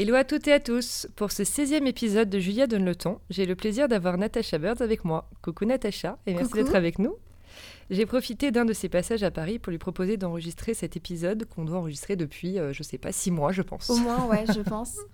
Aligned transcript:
Hello 0.00 0.14
à 0.14 0.22
toutes 0.22 0.46
et 0.46 0.52
à 0.52 0.60
tous 0.60 1.08
Pour 1.16 1.32
ce 1.32 1.42
16e 1.42 1.84
épisode 1.84 2.30
de 2.30 2.38
Julia 2.38 2.68
donne 2.68 2.84
le 2.84 2.94
ton, 2.94 3.18
j'ai 3.30 3.46
le 3.46 3.56
plaisir 3.56 3.88
d'avoir 3.88 4.16
Natacha 4.16 4.56
Birds 4.56 4.80
avec 4.80 5.04
moi. 5.04 5.28
Coucou 5.42 5.64
Natacha 5.64 6.18
et 6.24 6.34
merci 6.34 6.52
d'être 6.52 6.76
avec 6.76 7.00
nous. 7.00 7.16
J'ai 7.90 8.06
profité 8.06 8.52
d'un 8.52 8.64
de 8.64 8.72
ses 8.72 8.88
passages 8.88 9.24
à 9.24 9.32
Paris 9.32 9.58
pour 9.58 9.72
lui 9.72 9.78
proposer 9.78 10.16
d'enregistrer 10.16 10.72
cet 10.72 10.96
épisode 10.96 11.46
qu'on 11.46 11.64
doit 11.64 11.78
enregistrer 11.78 12.14
depuis, 12.14 12.60
euh, 12.60 12.72
je 12.72 12.84
sais 12.84 12.96
pas, 12.96 13.10
six 13.10 13.32
mois, 13.32 13.50
je 13.50 13.62
pense. 13.62 13.90
Au 13.90 13.96
moins, 13.96 14.24
ouais, 14.26 14.44
je 14.54 14.60
pense. 14.60 14.98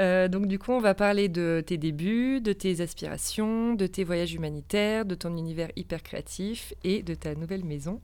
Euh, 0.00 0.26
donc 0.26 0.46
du 0.46 0.58
coup, 0.58 0.72
on 0.72 0.80
va 0.80 0.94
parler 0.94 1.28
de 1.28 1.62
tes 1.66 1.76
débuts, 1.76 2.40
de 2.40 2.54
tes 2.54 2.80
aspirations, 2.80 3.74
de 3.74 3.86
tes 3.86 4.04
voyages 4.04 4.32
humanitaires, 4.32 5.04
de 5.04 5.14
ton 5.14 5.36
univers 5.36 5.70
hyper 5.76 6.02
créatif 6.02 6.72
et 6.82 7.02
de 7.02 7.12
ta 7.12 7.34
nouvelle 7.34 7.62
maison, 7.62 8.00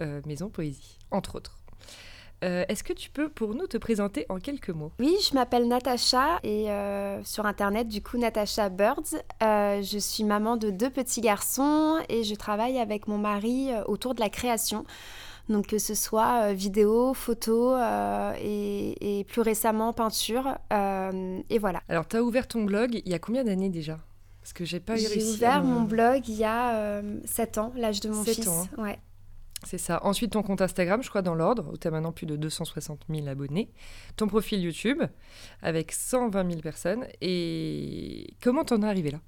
euh, 0.00 0.20
Maison 0.26 0.48
Poésie, 0.48 0.98
entre 1.12 1.36
autres. 1.36 1.57
Euh, 2.44 2.64
est-ce 2.68 2.84
que 2.84 2.92
tu 2.92 3.10
peux 3.10 3.28
pour 3.28 3.54
nous 3.54 3.66
te 3.66 3.76
présenter 3.76 4.26
en 4.28 4.38
quelques 4.38 4.70
mots? 4.70 4.92
Oui, 5.00 5.16
je 5.28 5.34
m'appelle 5.34 5.66
Natacha 5.66 6.38
et 6.44 6.70
euh, 6.70 7.22
sur 7.24 7.46
internet 7.46 7.88
du 7.88 8.02
coup 8.02 8.16
Natacha 8.16 8.68
Birds. 8.68 9.16
Euh, 9.42 9.82
je 9.82 9.98
suis 9.98 10.24
maman 10.24 10.56
de 10.56 10.70
deux 10.70 10.90
petits 10.90 11.20
garçons 11.20 11.98
et 12.08 12.22
je 12.22 12.34
travaille 12.34 12.78
avec 12.78 13.08
mon 13.08 13.18
mari 13.18 13.70
autour 13.86 14.14
de 14.14 14.20
la 14.20 14.28
création. 14.28 14.84
Donc 15.48 15.68
que 15.68 15.78
ce 15.78 15.94
soit 15.94 16.52
vidéo, 16.52 17.14
photo 17.14 17.74
et, 18.38 19.20
et, 19.20 19.24
plus 19.24 19.40
récemment 19.40 19.92
peinture. 19.92 20.58
et 20.70 21.58
voilà. 21.58 21.80
Alors 21.88 22.06
tu 22.06 22.16
as 22.16 22.22
ouvert 22.22 22.46
ton 22.46 22.64
blog 22.64 23.00
il 23.04 23.10
y 23.10 23.14
a 23.14 23.18
combien 23.18 23.44
d'années 23.44 23.70
déjà? 23.70 23.98
Parce 24.42 24.52
que 24.52 24.64
j'ai 24.64 24.80
pas 24.80 24.92
eu 24.92 25.06
réussi. 25.06 25.20
J'ai 25.20 25.34
ouvert 25.34 25.64
mon 25.64 25.82
blog 25.82 26.28
il 26.28 26.36
y 26.36 26.44
a 26.44 27.02
7 27.24 27.58
ans, 27.58 27.72
l'âge 27.76 28.00
de 28.00 28.10
mon 28.10 28.22
fils. 28.22 28.46
Ans. 28.46 28.66
Hein. 28.76 28.82
Ouais. 28.82 28.98
C'est 29.64 29.78
ça. 29.78 30.00
Ensuite, 30.04 30.32
ton 30.32 30.42
compte 30.42 30.62
Instagram, 30.62 31.02
je 31.02 31.08
crois, 31.08 31.22
dans 31.22 31.34
l'ordre, 31.34 31.70
où 31.72 31.76
tu 31.76 31.88
as 31.88 31.90
maintenant 31.90 32.12
plus 32.12 32.26
de 32.26 32.36
260 32.36 33.02
000 33.08 33.26
abonnés. 33.26 33.70
Ton 34.16 34.26
profil 34.28 34.60
YouTube, 34.60 35.02
avec 35.62 35.92
120 35.92 36.48
000 36.48 36.60
personnes. 36.62 37.06
Et 37.20 38.34
comment 38.42 38.64
t'en 38.64 38.82
es 38.82 38.86
arrivé 38.86 39.10
là? 39.10 39.20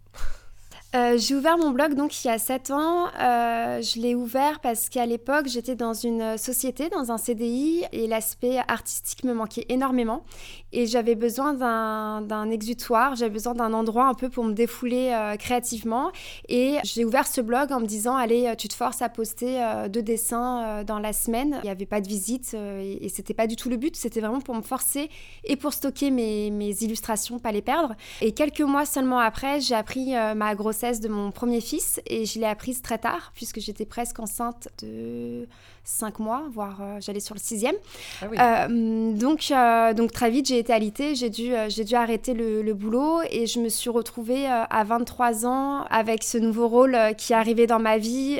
Euh, 0.97 1.17
j'ai 1.17 1.37
ouvert 1.37 1.57
mon 1.57 1.71
blog 1.71 1.95
donc 1.95 2.25
il 2.25 2.29
y 2.29 2.31
a 2.31 2.39
7 2.39 2.71
ans. 2.73 3.07
Euh, 3.21 3.81
je 3.81 4.01
l'ai 4.01 4.15
ouvert 4.17 4.59
parce 4.61 4.89
qu'à 4.89 5.07
l'époque, 5.07 5.47
j'étais 5.47 5.77
dans 5.77 5.93
une 5.93 6.37
société, 6.37 6.89
dans 6.89 7.13
un 7.13 7.19
CDI, 7.19 7.85
et 7.93 8.09
l'aspect 8.09 8.59
artistique 8.67 9.23
me 9.25 9.33
manquait 9.33 9.67
énormément. 9.69 10.25
Et 10.73 10.87
j'avais 10.87 11.15
besoin 11.15 11.55
d'un 11.55 12.51
exutoire, 12.51 13.15
j'avais 13.15 13.31
besoin 13.31 13.55
d'un 13.55 13.73
endroit 13.73 14.07
un 14.07 14.15
peu 14.15 14.29
pour 14.29 14.45
me 14.45 14.53
défouler 14.53 15.13
euh, 15.13 15.37
créativement. 15.37 16.11
Et 16.49 16.79
j'ai 16.85 17.05
ouvert 17.05 17.27
ce 17.27 17.41
blog 17.41 17.73
en 17.73 17.81
me 17.81 17.87
disant, 17.87 18.17
allez, 18.17 18.53
tu 18.59 18.69
te 18.69 18.75
forces 18.75 19.03
à 19.03 19.09
poster 19.09 19.61
deux 19.89 20.03
dessins 20.03 20.83
dans 20.85 20.99
la 20.99 21.13
semaine. 21.13 21.59
Il 21.63 21.67
n'y 21.67 21.71
avait 21.71 21.87
pas 21.87 22.01
de 22.01 22.09
visite 22.09 22.55
et, 22.55 23.05
et 23.05 23.09
c'était 23.09 23.35
pas 23.35 23.47
du 23.47 23.57
tout 23.57 23.69
le 23.69 23.77
but. 23.77 23.97
C'était 23.97 24.21
vraiment 24.21 24.41
pour 24.41 24.55
me 24.55 24.63
forcer 24.63 25.09
et 25.45 25.57
pour 25.57 25.73
stocker 25.73 26.11
mes, 26.11 26.51
mes 26.51 26.71
illustrations, 26.83 27.39
pas 27.39 27.53
les 27.53 27.63
perdre. 27.63 27.95
Et 28.21 28.33
quelques 28.33 28.61
mois 28.61 28.87
seulement 28.87 29.19
après, 29.19 29.61
j'ai 29.61 29.75
appris 29.75 30.15
ma 30.37 30.55
de 30.81 31.09
mon 31.09 31.31
premier 31.31 31.61
fils 31.61 32.01
et 32.07 32.25
je 32.25 32.39
l'ai 32.39 32.47
apprise 32.47 32.81
très 32.81 32.97
tard 32.97 33.33
puisque 33.35 33.61
j'étais 33.61 33.85
presque 33.85 34.19
enceinte 34.19 34.69
de 34.83 35.47
5 35.91 36.21
mois, 36.21 36.45
voire 36.51 36.79
euh, 36.81 36.99
j'allais 37.01 37.21
sur 37.21 37.35
le 37.35 37.41
sixième. 37.41 37.75
Ah 38.23 38.69
euh, 38.69 39.13
donc, 39.13 39.49
euh, 39.51 39.93
donc 39.93 40.13
très 40.13 40.31
vite 40.31 40.47
j'ai 40.47 40.59
été 40.59 40.73
alitée, 40.73 41.15
j'ai 41.15 41.31
dû, 41.31 41.53
j'ai 41.69 41.85
dû 41.85 41.95
arrêter 41.95 42.33
le, 42.33 42.71
boulot 42.75 43.21
et 43.29 43.47
je 43.47 43.59
me 43.59 43.69
suis 43.69 43.91
retrouvée 43.91 44.47
à 44.47 44.85
23 44.85 45.45
ans 45.45 45.83
avec 45.91 46.23
ce 46.23 46.39
nouveau 46.39 46.69
rôle 46.69 46.97
qui 47.19 47.35
arrivait 47.35 47.67
dans 47.67 47.81
ma 47.81 47.99
vie 47.99 48.39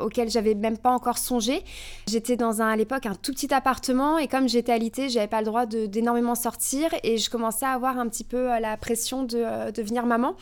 auquel 0.00 0.30
j'avais 0.30 0.54
même 0.54 0.78
pas 0.78 0.90
encore 0.90 1.18
songé. 1.18 1.62
J'étais 2.06 2.36
dans 2.36 2.62
un, 2.62 2.68
à 2.68 2.76
l'époque 2.76 3.06
un 3.06 3.16
tout 3.16 3.32
petit 3.32 3.52
appartement 3.52 4.18
et 4.18 4.28
comme 4.28 4.48
j'étais 4.48 4.70
alitée, 4.70 5.08
j'avais 5.08 5.26
pas 5.26 5.40
le 5.40 5.46
droit 5.46 5.66
d'énormément 5.66 6.36
sortir 6.36 6.90
et 7.02 7.18
je 7.18 7.28
commençais 7.28 7.66
à 7.66 7.70
avoir 7.70 7.98
un 7.98 8.08
petit 8.08 8.24
peu 8.24 8.46
la 8.60 8.76
pression 8.76 9.24
de 9.24 9.72
devenir 9.72 10.06
maman. 10.06 10.36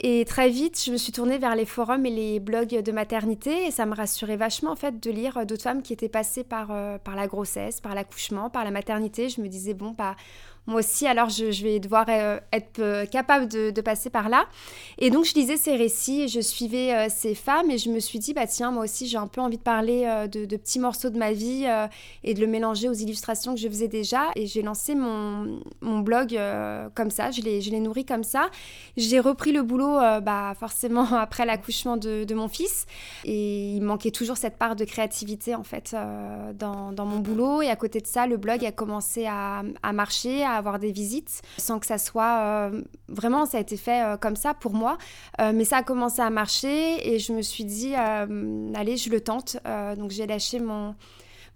Et 0.00 0.24
très 0.24 0.48
vite, 0.48 0.82
je 0.84 0.90
me 0.90 0.96
suis 0.96 1.12
tournée 1.12 1.38
vers 1.38 1.54
les 1.54 1.66
forums 1.66 2.06
et 2.06 2.10
les 2.10 2.40
blogs 2.40 2.82
de 2.82 2.92
maternité 2.92 3.66
et 3.66 3.70
ça 3.70 3.84
me 3.84 3.94
rassurait 3.94 4.36
vachement 4.36 4.72
en 4.72 4.76
fait 4.76 4.98
de 4.98 5.10
lire 5.10 5.44
d'autres 5.46 5.62
femmes 5.62 5.81
qui 5.82 5.92
étaient 5.92 6.08
passées 6.08 6.44
par, 6.44 6.70
euh, 6.70 6.98
par 6.98 7.16
la 7.16 7.26
grossesse, 7.26 7.80
par 7.80 7.94
l'accouchement, 7.94 8.50
par 8.50 8.64
la 8.64 8.70
maternité. 8.70 9.28
Je 9.28 9.40
me 9.40 9.48
disais, 9.48 9.74
bon, 9.74 9.94
bah, 9.96 10.16
moi 10.66 10.78
aussi, 10.78 11.08
alors 11.08 11.28
je, 11.28 11.62
vais 11.64 11.80
devoir 11.80 12.06
euh, 12.08 12.38
être 12.52 12.78
euh, 12.78 13.04
capable 13.04 13.48
de, 13.48 13.80
passer 13.80 14.10
par 14.10 14.28
là. 14.28 14.46
Et 14.98 15.10
donc, 15.10 15.24
je 15.24 15.34
lisais 15.34 15.56
ces 15.56 15.74
récits 15.74 16.22
et 16.22 16.28
je 16.28 16.38
suivais 16.38 16.94
euh, 16.94 17.06
ces 17.10 17.34
femmes 17.34 17.68
et 17.68 17.78
je 17.78 17.90
me 17.90 17.98
suis 17.98 18.20
dit, 18.20 18.32
bah 18.32 18.46
tiens, 18.46 18.70
moi 18.70 18.84
aussi, 18.84 19.08
j'ai 19.08 19.16
un 19.16 19.26
peu 19.26 19.40
envie 19.40 19.56
de 19.56 19.62
parler 19.62 20.04
de, 20.30 20.56
petits 20.56 20.78
morceaux 20.78 21.10
de 21.10 21.18
ma 21.18 21.32
vie 21.32 21.66
et 22.22 22.34
de 22.34 22.40
le 22.40 22.46
mélanger 22.46 22.88
aux 22.88 22.92
illustrations 22.92 23.54
que 23.54 23.60
je 23.60 23.68
faisais 23.68 23.88
déjà. 23.88 24.30
Et 24.36 24.46
j'ai 24.46 24.62
lancé 24.62 24.94
mon, 24.94 25.60
blog 25.80 26.38
comme 26.94 27.10
ça, 27.10 27.32
je 27.32 27.40
l'ai 27.40 27.80
nourri 27.80 28.04
comme 28.04 28.22
ça. 28.22 28.48
J'ai 28.96 29.18
repris 29.18 29.50
le 29.50 29.62
boulot, 29.62 29.98
bah, 30.22 30.54
forcément, 30.58 31.04
après 31.14 31.44
l'accouchement 31.44 31.96
de, 31.96 32.34
mon 32.34 32.46
fils. 32.46 32.86
Et 33.24 33.72
il 33.74 33.82
manquait 33.82 34.12
toujours 34.12 34.36
cette 34.36 34.58
part 34.58 34.76
de 34.76 34.84
créativité, 34.84 35.56
en 35.56 35.64
fait, 35.64 35.96
dans, 36.54 36.94
mon 37.04 37.18
boulot. 37.18 37.62
Et 37.62 37.68
à 37.68 37.76
côté 37.76 38.00
de 38.00 38.06
ça, 38.06 38.28
le 38.28 38.36
blog 38.36 38.64
a 38.64 38.70
commencé 38.70 39.26
à, 39.26 39.64
à 39.82 39.92
marcher, 39.92 40.44
avoir 40.56 40.78
des 40.78 40.92
visites 40.92 41.42
sans 41.58 41.78
que 41.78 41.86
ça 41.86 41.98
soit 41.98 42.40
euh, 42.40 42.82
vraiment 43.08 43.46
ça 43.46 43.58
a 43.58 43.60
été 43.60 43.76
fait 43.76 44.02
euh, 44.02 44.16
comme 44.16 44.36
ça 44.36 44.54
pour 44.54 44.72
moi 44.72 44.98
euh, 45.40 45.52
mais 45.54 45.64
ça 45.64 45.78
a 45.78 45.82
commencé 45.82 46.20
à 46.20 46.30
marcher 46.30 47.14
et 47.14 47.18
je 47.18 47.32
me 47.32 47.42
suis 47.42 47.64
dit 47.64 47.94
allez 47.94 48.96
je 48.96 49.10
le 49.10 49.20
tente 49.20 49.56
donc 49.96 50.10
j'ai 50.10 50.26
lâché 50.26 50.60
mon 50.60 50.94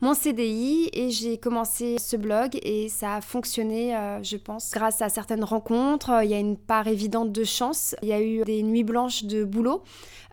mon 0.02 0.12
CDI 0.12 0.90
et 0.92 1.10
j'ai 1.10 1.38
commencé 1.38 1.96
ce 1.98 2.18
blog 2.18 2.58
et 2.62 2.90
ça 2.90 3.14
a 3.14 3.20
fonctionné, 3.22 3.96
je 4.22 4.36
pense, 4.36 4.70
grâce 4.70 5.00
à 5.00 5.08
certaines 5.08 5.42
rencontres. 5.42 6.20
Il 6.22 6.28
y 6.28 6.34
a 6.34 6.38
une 6.38 6.58
part 6.58 6.86
évidente 6.86 7.32
de 7.32 7.44
chance. 7.44 7.96
Il 8.02 8.08
y 8.08 8.12
a 8.12 8.20
eu 8.20 8.44
des 8.44 8.62
nuits 8.62 8.84
blanches 8.84 9.24
de 9.24 9.42
boulot. 9.42 9.82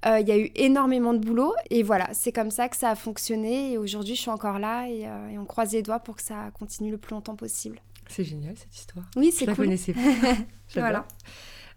il 0.06 0.28
y 0.28 0.34
a 0.34 0.38
eu 0.38 0.51
énormément 0.56 1.13
de 1.13 1.19
boulot 1.19 1.53
et 1.69 1.81
voilà, 1.81 2.09
c'est 2.12 2.34
comme 2.34 2.51
ça 2.51 2.68
que 2.68 2.75
ça 2.75 2.90
a 2.90 2.95
fonctionné 2.95 3.72
et 3.72 3.78
aujourd'hui 3.78 4.16
je 4.16 4.22
suis 4.22 4.31
encore 4.31 4.59
là 4.59 4.90
et, 4.90 5.07
et 5.31 5.40
on 5.40 5.45
croise 5.45 5.72
les 5.72 5.81
doigts 5.81 6.00
pour 6.00 6.18
que 6.18 6.24
ça 6.24 6.51
continue 6.59 6.91
le 6.91 6.97
plus 6.97 7.13
longtemps 7.13 7.38
possible. 7.38 7.80
C'est 8.13 8.24
génial 8.24 8.56
cette 8.56 8.75
histoire. 8.75 9.06
Oui, 9.16 9.31
c'est 9.31 9.46
cool. 9.46 9.56
Je 9.56 9.62
la 9.62 9.66
connaissais 9.66 9.94
pas. 10.75 10.79
voilà. 10.79 11.07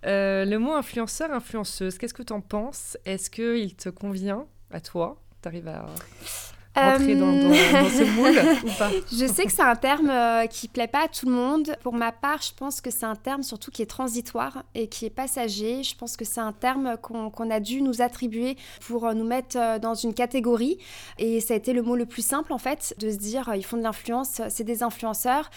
Euh, 0.05 0.45
le 0.45 0.59
mot 0.59 0.73
influenceur, 0.73 1.33
influenceuse, 1.33 1.97
qu'est-ce 1.97 2.13
que 2.13 2.23
tu 2.23 2.33
en 2.35 2.43
penses? 2.43 2.99
Est-ce 3.07 3.31
qu'il 3.31 3.75
te 3.75 3.89
convient 3.89 4.47
à 4.71 4.81
toi? 4.81 5.19
Tu 5.41 5.49
arrives 5.49 5.67
à 5.67 5.87
rentrer 6.75 7.15
dans, 7.17 7.33
dans, 7.33 7.55
ce 7.55 8.05
moule 8.17 8.69
ou 8.71 8.79
pas? 8.79 8.91
Je 9.11 9.25
sais 9.25 9.47
que 9.47 9.51
c'est 9.51 9.63
un 9.63 9.77
terme 9.77 10.11
euh, 10.11 10.47
qui 10.47 10.69
plaît 10.69 10.89
pas 10.89 11.05
à 11.05 11.09
tout 11.09 11.25
le 11.25 11.33
monde. 11.33 11.75
Pour 11.83 11.95
ma 11.95 12.13
part, 12.13 12.43
je 12.43 12.53
pense 12.53 12.83
que 12.83 12.91
c'est 12.91 13.07
un 13.07 13.17
terme 13.17 13.43
surtout 13.43 13.71
qui 13.71 13.81
est 13.81 13.87
transitoire 13.87 14.63
et 14.75 14.89
qui 14.89 15.07
est 15.07 15.11
passager. 15.11 15.83
Je 15.83 15.97
pense 15.97 16.19
que 16.19 16.27
c'est 16.27 16.41
un 16.43 16.53
terme 16.53 16.99
qu'on 16.99 17.51
a 17.51 17.61
dû 17.61 17.81
nous 17.81 18.03
attribuer 18.03 18.59
pour 18.87 19.07
euh, 19.07 19.15
nous 19.15 19.27
mettre 19.27 19.81
dans 19.81 19.95
une 19.95 20.13
catégorie. 20.13 20.77
Et 21.19 21.41
ça 21.41 21.55
a 21.55 21.57
été 21.57 21.73
le 21.73 21.81
mot 21.81 21.97
le 21.97 22.05
plus 22.05 22.25
simple 22.25 22.53
en 22.53 22.59
fait, 22.59 22.95
de 22.99 23.11
se 23.11 23.17
dire 23.17 23.51
ils 23.57 23.65
font 23.65 23.79
de 23.79 23.83
l'influence, 23.83 24.43
c'est 24.51 24.65
des 24.65 24.83
influenceurs. 24.83 25.51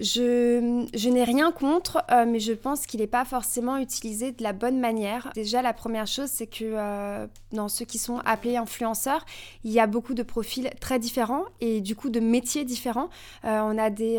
Je, 0.00 1.08
n'ai 1.08 1.24
rien 1.24 1.50
contre, 1.50 2.04
euh, 2.12 2.24
mais 2.26 2.38
je 2.38 2.52
pense 2.52 2.86
qu'il 2.86 3.00
n'est 3.00 3.08
pas 3.08 3.24
forcément 3.24 3.78
utilisé 3.78 4.30
de 4.30 4.42
la 4.42 4.52
bonne 4.52 4.78
manière. 4.78 5.32
Déjà, 5.34 5.60
la 5.60 5.72
première 5.72 6.06
chose, 6.06 6.28
c'est 6.32 6.46
que 6.46 6.64
euh, 6.64 7.26
dans 7.52 7.68
ceux 7.68 7.84
qui 7.84 7.98
sont 7.98 8.18
appelés 8.24 8.56
influenceurs, 8.56 9.24
il 9.64 9.72
y 9.72 9.80
a 9.80 9.88
beaucoup 9.88 10.14
de 10.14 10.22
profils 10.22 10.70
très 10.80 11.00
différents 11.00 11.44
et 11.60 11.80
du 11.80 11.96
coup 11.96 12.10
de 12.10 12.20
métiers 12.20 12.64
différents. 12.64 13.08
Euh, 13.44 13.60
on 13.60 13.76
a 13.76 13.90
des, 13.90 14.18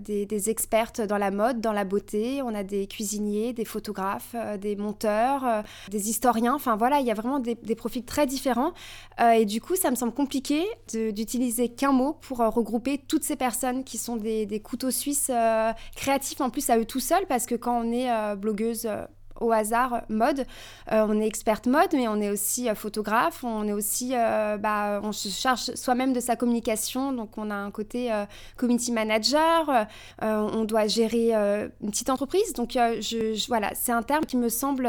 des, 0.00 0.50
expertes 0.50 1.00
dans 1.00 1.18
la 1.18 1.30
mode, 1.30 1.60
dans 1.60 1.72
la 1.72 1.84
beauté, 1.84 2.42
on 2.42 2.54
a 2.54 2.64
des 2.64 2.86
cuisiniers, 2.86 3.52
des 3.52 3.64
photographes, 3.64 4.34
des 4.60 4.76
monteurs, 4.76 5.64
des 5.88 6.10
historiens. 6.10 6.54
Enfin 6.54 6.76
voilà, 6.76 7.00
il 7.00 7.06
y 7.06 7.10
a 7.10 7.14
vraiment 7.14 7.38
des, 7.38 7.54
profils 7.76 8.04
très 8.04 8.26
différents. 8.26 8.72
et 9.20 9.44
du 9.44 9.60
coup, 9.60 9.76
ça 9.76 9.90
me 9.90 9.96
semble 9.96 10.12
compliqué 10.12 10.64
d'utiliser 10.92 11.68
qu'un 11.68 11.92
mot 11.92 12.14
pour 12.20 12.38
regrouper 12.38 12.98
toutes 12.98 13.24
ces 13.24 13.36
personnes 13.36 13.84
qui 13.84 13.98
sont 13.98 14.16
des 14.16 14.60
couteaux 14.60 14.90
suisse 14.96 15.30
euh, 15.30 15.72
créatif 15.94 16.40
en 16.40 16.50
plus 16.50 16.68
à 16.70 16.78
eux 16.78 16.84
tout 16.84 17.00
seuls 17.00 17.26
parce 17.28 17.46
que 17.46 17.54
quand 17.54 17.80
on 17.80 17.92
est 17.92 18.10
euh, 18.10 18.34
blogueuse 18.34 18.86
euh, 18.86 19.04
au 19.38 19.52
hasard 19.52 20.00
mode. 20.08 20.46
on 20.90 21.20
est 21.20 21.26
experte 21.26 21.66
mode, 21.66 21.90
mais 21.92 22.08
on 22.08 22.22
est 22.22 22.30
aussi 22.30 22.70
photographe, 22.74 23.44
on 23.44 23.68
est 23.68 23.72
aussi, 23.74 24.12
bah, 24.12 24.98
on 25.02 25.12
se 25.12 25.28
charge 25.28 25.74
soi-même 25.74 26.14
de 26.14 26.20
sa 26.20 26.36
communication, 26.36 27.12
donc 27.12 27.36
on 27.36 27.50
a 27.50 27.54
un 27.54 27.70
côté 27.70 28.10
community 28.56 28.92
manager, 28.92 29.86
on 30.22 30.64
doit 30.64 30.86
gérer 30.86 31.34
une 31.34 31.90
petite 31.90 32.08
entreprise, 32.08 32.54
donc 32.54 32.70
je, 32.72 33.46
voilà, 33.48 33.72
c'est 33.74 33.92
un 33.92 34.02
terme 34.02 34.24
qui 34.24 34.38
me 34.38 34.48
semble 34.48 34.86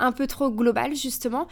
un 0.00 0.10
peu 0.10 0.26
trop 0.26 0.50
global 0.50 0.96
justement. 0.96 1.46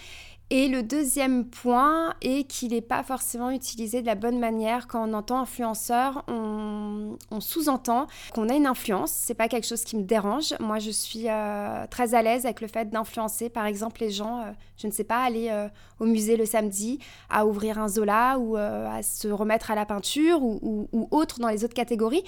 Et 0.51 0.69
le 0.69 0.83
deuxième 0.83 1.45
point 1.45 2.15
est 2.23 2.49
qu'il 2.49 2.71
n'est 2.71 2.81
pas 2.81 3.03
forcément 3.03 3.51
utilisé 3.51 4.01
de 4.01 4.07
la 4.07 4.15
bonne 4.15 4.39
manière. 4.39 4.87
Quand 4.87 5.07
on 5.07 5.13
entend 5.13 5.41
influenceur, 5.41 6.25
on, 6.27 7.19
sous-entend 7.41 8.07
qu'on 8.33 8.49
a 8.49 8.55
une 8.55 8.67
influence. 8.67 9.11
C'est 9.11 9.35
pas 9.35 9.49
quelque 9.49 9.67
chose 9.67 9.85
qui 9.85 9.97
me 9.97 10.05
dérange. 10.05 10.55
Moi, 10.59 10.79
je 10.79 10.91
suis 10.91 11.29
euh, 11.29 11.87
très 11.91 12.15
à 12.15 12.23
l'aise 12.23 12.47
avec 12.47 12.63
le 12.63 12.67
fait 12.67 12.89
d'influencer, 12.89 13.51
par 13.51 13.67
exemple, 13.67 14.01
les 14.01 14.11
gens, 14.11 14.41
euh, 14.41 14.53
je 14.79 14.87
ne 14.87 14.93
sais 14.93 15.05
pas, 15.05 15.23
aller 15.23 15.49
euh, 15.51 15.69
au 16.01 16.07
musée 16.07 16.39
le 16.39 16.47
samedi, 16.47 16.99
à 17.29 17.45
ouvrir 17.47 17.79
un 17.79 17.89
Zola 17.89 18.39
ou 18.39 18.57
à 18.57 19.03
se 19.03 19.29
remettre 19.29 19.71
à 19.71 19.75
la 19.75 19.85
peinture 19.85 20.43
ou, 20.43 20.89
ou 20.93 21.09
autre 21.11 21.41
dans 21.41 21.49
les 21.49 21.63
autres 21.63 21.75
catégories. 21.75 22.25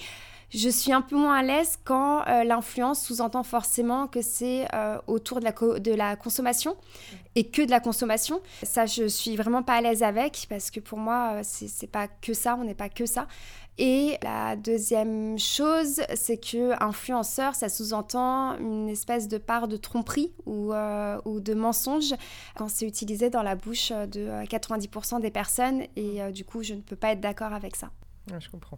Je 0.53 0.67
suis 0.67 0.91
un 0.91 1.01
peu 1.01 1.15
moins 1.15 1.37
à 1.37 1.43
l'aise 1.43 1.79
quand 1.85 2.27
euh, 2.27 2.43
l'influence 2.43 3.01
sous-entend 3.01 3.43
forcément 3.43 4.07
que 4.07 4.21
c'est 4.21 4.67
euh, 4.75 4.99
autour 5.07 5.39
de 5.39 5.45
la, 5.45 5.53
de 5.79 5.93
la 5.93 6.17
consommation 6.17 6.75
et 7.35 7.47
que 7.47 7.61
de 7.61 7.71
la 7.71 7.79
consommation. 7.79 8.41
Ça, 8.61 8.85
je 8.85 9.07
suis 9.07 9.37
vraiment 9.37 9.63
pas 9.63 9.75
à 9.75 9.81
l'aise 9.81 10.03
avec 10.03 10.47
parce 10.49 10.69
que 10.69 10.81
pour 10.81 10.97
moi, 10.97 11.35
euh, 11.35 11.41
c'est 11.43 11.87
pas 11.87 12.09
que 12.09 12.33
ça, 12.33 12.57
on 12.59 12.65
n'est 12.65 12.75
pas 12.75 12.89
que 12.89 13.05
ça. 13.05 13.27
Et 13.77 14.17
la 14.23 14.57
deuxième 14.57 15.39
chose, 15.39 16.01
c'est 16.15 16.37
que 16.37 16.83
influenceur, 16.83 17.55
ça 17.55 17.69
sous-entend 17.69 18.57
une 18.59 18.89
espèce 18.89 19.29
de 19.29 19.37
part 19.37 19.69
de 19.69 19.77
tromperie 19.77 20.33
ou, 20.45 20.73
ou 21.25 21.39
de 21.39 21.53
mensonge 21.53 22.13
quand 22.57 22.67
c'est 22.67 22.85
utilisé 22.85 23.29
dans 23.29 23.41
la 23.41 23.55
bouche 23.55 23.91
de 23.91 24.45
90% 24.45 25.21
des 25.21 25.31
personnes. 25.31 25.83
Et 25.95 26.19
du 26.33 26.43
coup, 26.43 26.61
je 26.61 26.73
ne 26.73 26.81
peux 26.81 26.97
pas 26.97 27.13
être 27.13 27.21
d'accord 27.21 27.53
avec 27.53 27.77
ça. 27.77 27.91
je 28.37 28.49
comprends. 28.49 28.77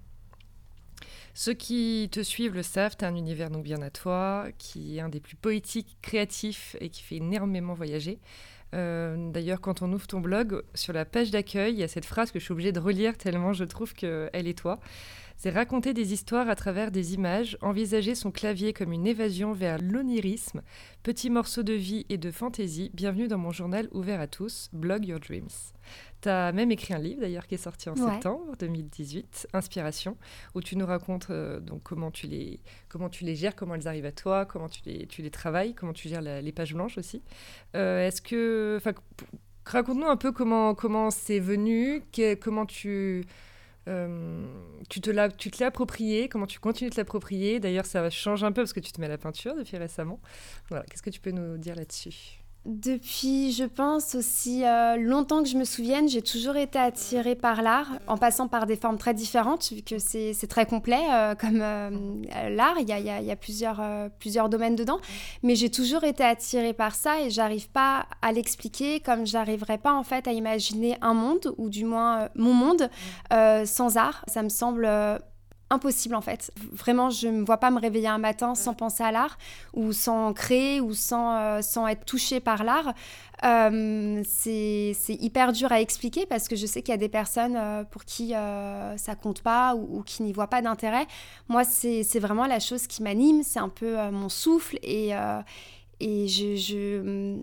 Ceux 1.34 1.54
qui 1.54 2.10
te 2.12 2.22
suivent 2.22 2.54
le 2.54 2.62
savent, 2.62 2.96
tu 2.98 3.06
as 3.06 3.08
un 3.08 3.16
univers 3.16 3.50
donc 3.50 3.64
bien 3.64 3.82
à 3.82 3.90
toi, 3.90 4.48
qui 4.60 4.98
est 4.98 5.02
un 5.02 5.10
des 5.10 5.20
plus 5.20 5.36
poétiques, 5.36 5.98
créatifs 6.02 6.76
et 6.80 6.90
qui 6.90 7.02
fait 7.02 7.16
énormément 7.16 7.74
voyager. 7.74 8.20
Euh, 8.74 9.32
d'ailleurs, 9.32 9.62
quand 9.62 9.82
on 9.82 9.92
ouvre 9.94 10.08
ton 10.08 10.20
blog, 10.20 10.64
sur 10.74 10.94
la 10.94 11.06
page 11.06 11.32
d'accueil, 11.32 11.74
il 11.74 11.80
y 11.80 11.84
a 11.84 11.88
cette 11.88 12.06
phrase 12.06 12.32
que 12.32 12.40
je 12.40 12.44
suis 12.44 12.52
obligée 12.52 12.72
de 12.72 12.80
relire 12.80 13.18
tellement 13.18 13.54
je 13.54 13.64
trouve 13.64 13.94
qu'elle 13.94 14.30
est 14.48 14.58
toi. 14.58 14.80
C'est 15.36 15.50
raconter 15.50 15.94
des 15.94 16.14
histoires 16.14 16.48
à 16.48 16.56
travers 16.56 16.90
des 16.90 17.16
images, 17.16 17.58
envisager 17.62 18.16
son 18.16 18.32
clavier 18.32 18.72
comme 18.72 18.94
une 18.94 19.06
évasion 19.06 19.52
vers 19.52 19.78
l'onirisme, 19.82 20.62
petit 21.04 21.30
morceau 21.30 21.64
de 21.64 21.74
vie 21.74 22.06
et 22.10 22.18
de 22.18 22.32
fantaisie. 22.32 22.92
Bienvenue 22.94 23.28
dans 23.28 23.38
mon 23.38 23.52
journal 23.52 23.90
ouvert 23.92 24.22
à 24.22 24.28
tous, 24.28 24.70
Blog 24.72 25.06
Your 25.06 25.20
Dreams. 25.20 25.50
Tu 26.22 26.30
as 26.30 26.54
même 26.54 26.72
écrit 26.72 26.94
un 26.94 27.00
livre 27.00 27.22
d'ailleurs 27.22 27.46
qui 27.46 27.56
est 27.56 27.58
sorti 27.58 27.90
en 27.90 27.96
septembre 27.96 28.56
2018, 28.58 29.50
Inspiration, 29.52 30.18
où 30.56 30.62
tu 30.62 30.78
nous 30.78 30.86
racontes 30.86 31.28
euh, 31.30 31.60
donc 31.60 31.84
comment 31.84 32.12
tu 32.12 32.28
les 32.28 32.62
comment 32.88 33.10
tu 33.10 33.26
les 33.26 33.36
gères, 33.36 33.56
comment 33.56 33.76
elles 33.76 33.88
arrivent 33.88 34.06
à 34.06 34.14
toi, 34.14 34.46
comment 34.46 34.70
tu 34.70 34.80
les 34.86 35.08
tu 35.08 35.22
les 35.22 35.32
travailles, 35.32 35.74
comment 35.74 35.94
tu 35.94 36.08
gères 36.08 36.22
les 36.22 36.52
pages 36.54 36.74
blanches 36.74 36.98
aussi. 36.98 37.22
Euh, 37.76 38.08
est-ce 38.08 38.22
que 38.22 38.80
raconte-nous 39.66 40.08
un 40.08 40.18
peu 40.18 40.32
comment 40.32 40.74
comment 40.74 41.12
c'est 41.12 41.40
venu, 41.40 42.02
comment 42.40 42.66
tu 42.66 43.26
euh, 43.88 44.46
tu 44.90 45.02
te 45.02 45.28
tu 45.38 45.52
te 45.52 45.60
l'as 45.62 45.68
approprié, 45.68 46.30
comment 46.30 46.48
tu 46.48 46.60
continues 46.60 46.90
de 46.90 46.96
l'approprier. 46.96 47.60
D'ailleurs, 47.60 47.86
ça 47.86 48.10
change 48.10 48.44
un 48.44 48.52
peu 48.52 48.62
parce 48.62 48.74
que 48.74 48.80
tu 48.80 48.92
te 48.92 49.02
mets 49.02 49.08
à 49.08 49.10
la 49.10 49.18
peinture 49.18 49.56
depuis 49.56 49.78
récemment. 49.78 50.20
Voilà, 50.70 50.86
qu'est-ce 50.86 51.04
que 51.04 51.10
tu 51.10 51.20
peux 51.20 51.32
nous 51.32 51.58
dire 51.58 51.76
là-dessus? 51.76 52.43
Depuis, 52.66 53.52
je 53.52 53.66
pense, 53.66 54.16
aussi 54.16 54.64
euh, 54.64 54.96
longtemps 54.96 55.44
que 55.44 55.50
je 55.50 55.58
me 55.58 55.66
souvienne, 55.66 56.08
j'ai 56.08 56.22
toujours 56.22 56.56
été 56.56 56.80
attirée 56.80 57.36
par 57.36 57.62
l'art, 57.62 57.90
en 58.08 58.18
passant 58.18 58.48
par 58.48 58.66
des 58.66 58.78
formes 58.78 58.98
très 58.98 59.14
différentes, 59.14 59.70
vu 59.74 59.82
que 59.82 60.00
c'est 60.00 60.48
très 60.48 60.66
complet 60.66 61.02
euh, 61.12 61.36
comme 61.36 61.60
euh, 61.62 61.90
l'art, 62.50 62.76
il 62.80 62.88
y 62.88 63.32
a, 63.32 63.36
plusieurs, 63.36 63.82
plusieurs 64.18 64.48
domaines 64.48 64.78
dedans. 64.78 65.00
Mais 65.44 65.56
j'ai 65.56 65.70
toujours 65.70 66.06
été 66.06 66.24
attirée 66.24 66.74
par 66.74 66.96
ça 66.96 67.20
et 67.20 67.30
j'arrive 67.30 67.70
pas 67.70 68.06
à 68.22 68.32
l'expliquer 68.32 69.02
comme 69.02 69.26
j'arriverais 69.26 69.78
pas 69.78 69.94
en 69.94 70.04
fait 70.04 70.26
à 70.28 70.32
imaginer 70.32 70.98
un 71.02 71.14
monde, 71.14 71.54
ou 71.58 71.70
du 71.70 71.84
moins 71.84 72.30
mon 72.36 72.54
monde, 72.54 72.90
sans 73.66 73.98
art. 73.98 74.24
Ça 74.28 74.42
me 74.42 74.50
semble 74.50 74.88
impossible 75.74 76.16
en 76.16 76.22
fait. 76.22 76.52
Vraiment, 76.72 77.10
je 77.10 77.28
ne 77.28 77.40
me 77.40 77.46
vois 77.46 77.58
pas 77.58 77.72
me 77.72 77.80
réveiller 77.80 78.08
un 78.08 78.18
matin 78.18 78.56
sans 78.56 78.74
penser 78.74 79.04
à 79.04 79.12
l'art 79.12 79.38
ou 79.74 79.92
sans 79.92 80.34
créer 80.34 80.80
ou 80.80 80.94
sans, 80.94 81.36
euh, 81.36 81.62
sans 81.62 81.88
être 81.88 82.06
touchée 82.06 82.40
par 82.40 82.64
l'art. 82.64 82.94
Euh, 83.44 84.22
c'est 84.26 84.96
hyper 85.10 85.52
dur 85.52 85.72
à 85.72 85.82
expliquer 85.82 86.26
parce 86.26 86.48
que 86.48 86.56
je 86.56 86.66
sais 86.66 86.82
qu'il 86.82 86.94
y 86.94 86.96
a 86.96 86.98
des 86.98 87.10
personnes 87.10 87.58
euh, 87.58 87.84
pour 87.84 88.06
qui 88.06 88.34
ça 88.98 89.16
compte 89.22 89.42
pas 89.42 89.76
ou, 89.76 90.04
qui 90.04 90.24
n'y 90.24 90.32
voient 90.32 90.48
pas 90.48 90.62
d'intérêt. 90.62 91.08
Moi, 91.50 91.64
c'est 91.64 92.20
vraiment 92.20 92.46
la 92.46 92.60
chose 92.60 92.88
qui 92.88 93.04
m'anime, 93.04 93.44
c'est 93.44 93.60
un 93.60 93.70
peu 93.70 93.98
mon 94.12 94.30
souffle 94.30 94.78
et, 94.82 95.12
et 96.00 96.28
je, 96.28 96.56
je 96.56 97.42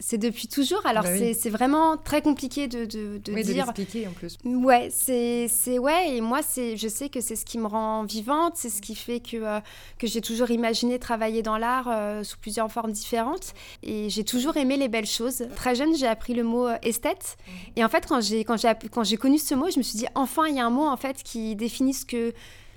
c'est 0.00 0.18
depuis 0.18 0.48
toujours. 0.48 0.84
Alors, 0.86 1.04
bah 1.04 1.16
c'est 1.38 1.50
vraiment 1.50 1.96
très 1.96 2.20
compliqué 2.20 2.66
de, 2.66 2.84
de, 2.84 3.18
de 3.18 3.32
oui, 3.32 3.42
dire. 3.42 3.72
De 3.72 4.08
en 4.08 4.12
plus. 4.12 4.36
Ouais, 4.44 4.88
c'est. 4.90 5.78
Ouais, 5.78 6.16
et 6.16 6.20
moi, 6.20 6.40
je 6.56 6.88
sais 6.88 7.08
que 7.08 7.20
c'est 7.20 7.36
ce 7.36 7.44
qui 7.44 7.58
me 7.58 7.66
rend 7.66 8.04
vivante, 8.04 8.54
c'est 8.56 8.70
ce 8.70 8.82
qui 8.82 8.94
fait 8.94 9.20
que, 9.20 9.36
euh, 9.36 9.60
que 9.98 10.06
j'ai 10.06 10.20
toujours 10.20 10.50
imaginé 10.50 10.98
travailler 10.98 11.42
dans 11.42 11.58
l'art 11.58 11.88
euh, 11.88 12.22
sous 12.22 12.38
plusieurs 12.38 12.70
formes 12.70 12.92
différentes. 12.92 13.54
Et 13.82 14.10
j'ai 14.10 14.24
toujours 14.24 14.56
aimé 14.56 14.76
les 14.76 14.88
belles 14.88 15.06
choses. 15.06 15.44
Très 15.56 15.74
jeune, 15.74 15.94
j'ai 15.96 16.06
appris 16.06 16.34
le 16.34 16.42
mot 16.42 16.66
euh, 16.66 16.76
esthète. 16.82 17.36
Mmh. 17.46 17.50
Et 17.76 17.84
en 17.84 17.88
fait, 17.88 18.06
quand 18.06 18.20
j'ai 18.20 19.16
connu 19.16 19.38
ce 19.38 19.54
mot, 19.54 19.70
je 19.70 19.78
me 19.78 19.82
suis 19.82 19.98
dit, 19.98 20.06
enfin, 20.14 20.46
il 20.48 20.56
y 20.56 20.60
a 20.60 20.66
un 20.66 20.70
mot 20.70 20.86
en 20.86 20.96
fait 20.96 21.22
qui 21.22 21.54
définit 21.56 21.94
ce 21.94 22.04
que 22.04 22.32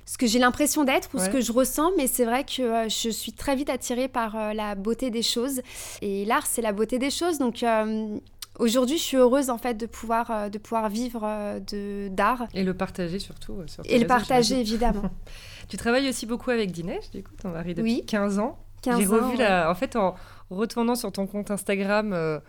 ce 0.07 0.17
que 0.17 0.25
j'ai 0.25 0.39
l'impression 0.39 0.85
d'être 0.85 1.09
ou 1.13 1.19
ce 1.19 1.29
que 1.29 1.41
je 1.41 1.51
ressens, 1.51 1.91
mais 1.97 2.07
c'est 2.07 2.23
vrai 2.23 2.45
que 2.45 2.61
euh, 2.61 2.89
je 2.89 3.09
suis 3.09 3.33
très 3.33 3.57
vite 3.57 3.69
attirée 3.69 4.07
par 4.07 4.35
euh, 4.35 4.53
la 4.53 4.73
beauté 4.73 5.11
des 5.11 5.21
choses. 5.21 5.61
Et 6.01 6.23
l'art, 6.23 6.47
c'est 6.47 6.61
la 6.61 6.71
beauté 6.71 6.97
des 6.97 7.09
choses. 7.09 7.39
Donc, 7.39 7.61
euh, 7.61 8.17
aujourd'hui, 8.57 8.97
je 8.97 9.03
suis 9.03 9.17
heureuse 9.17 9.49
en 9.49 9.57
fait 9.57 9.73
de 9.73 9.85
pouvoir, 9.85 10.49
de 10.49 10.57
pouvoir 10.57 10.87
vivre 10.87 11.59
de 11.69 12.07
d'art. 12.07 12.47
Et 12.53 12.63
le 12.63 12.73
partager 12.73 13.19
surtout. 13.19 13.57
et 13.83 13.99
le 13.99 14.07
partager, 14.07 14.61
évidemment. 14.61 15.11
tu 15.67 15.75
travailles 15.75 16.07
aussi 16.07 16.25
beaucoup 16.25 16.51
avec 16.51 16.71
Dinesh, 16.71 17.11
du 17.11 17.21
coup, 17.21 17.35
ton 17.41 17.49
mari 17.49 17.75
depuis 17.75 18.05
15 18.05 18.39
ans. 18.39 18.57
15 18.83 18.99
j'ai 18.99 19.05
revu 19.07 19.35
la... 19.35 19.69
En 19.69 19.75
fait, 19.75 19.97
en 19.97 20.15
retournant 20.49 20.95
sur 20.95 21.11
ton 21.11 21.27
compte 21.27 21.51
Instagram, 21.51 22.39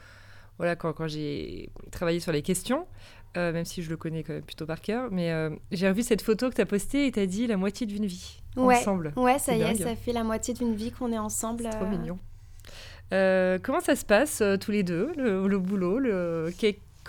voilà, 0.59 0.77
quand, 0.77 0.93
quand 0.93 1.09
j'ai 1.09 1.71
travaillé 1.91 2.21
sur 2.21 2.31
les 2.31 2.43
questions, 2.43 2.87
euh, 3.37 3.53
même 3.53 3.65
si 3.65 3.83
je 3.83 3.91
le 3.91 3.97
connais 3.97 4.23
quand 4.23 4.33
même 4.33 4.43
plutôt 4.43 4.67
par 4.67 4.81
cœur. 4.81 5.09
Mais 5.11 5.31
euh, 5.33 5.51
j'ai 5.71 5.89
revu 5.89 6.03
cette 6.03 6.23
photo 6.23 6.49
que 6.51 6.55
tu 6.55 6.61
as 6.61 6.67
postée 6.67 7.07
et 7.07 7.13
tu 7.13 7.21
as 7.21 7.27
dit 7.27 7.47
la 7.47 7.57
moitié 7.57 7.87
d'une 7.87 8.07
vie 8.07 8.41
ensemble. 8.57 9.13
Ouais, 9.17 9.39
ça 9.39 9.57
y 9.57 9.63
est, 9.63 9.75
ça 9.77 9.95
fait 9.95 10.13
la 10.13 10.25
moitié 10.25 10.55
d'une 10.55 10.75
vie 10.75 10.91
qu'on 10.91 11.13
est 11.13 11.19
ensemble. 11.19 11.65
C'est 11.65 11.71
trop 11.71 11.85
euh. 11.85 11.91
mignon. 11.91 12.19
comment 13.63 13.81
ça 13.81 13.97
se 13.97 14.05
passe 14.05 14.43
tous 14.61 14.71
les 14.71 14.83
deux, 14.83 15.13
le, 15.17 15.47
le 15.47 15.59
boulot 15.59 15.99
le, 15.99 16.51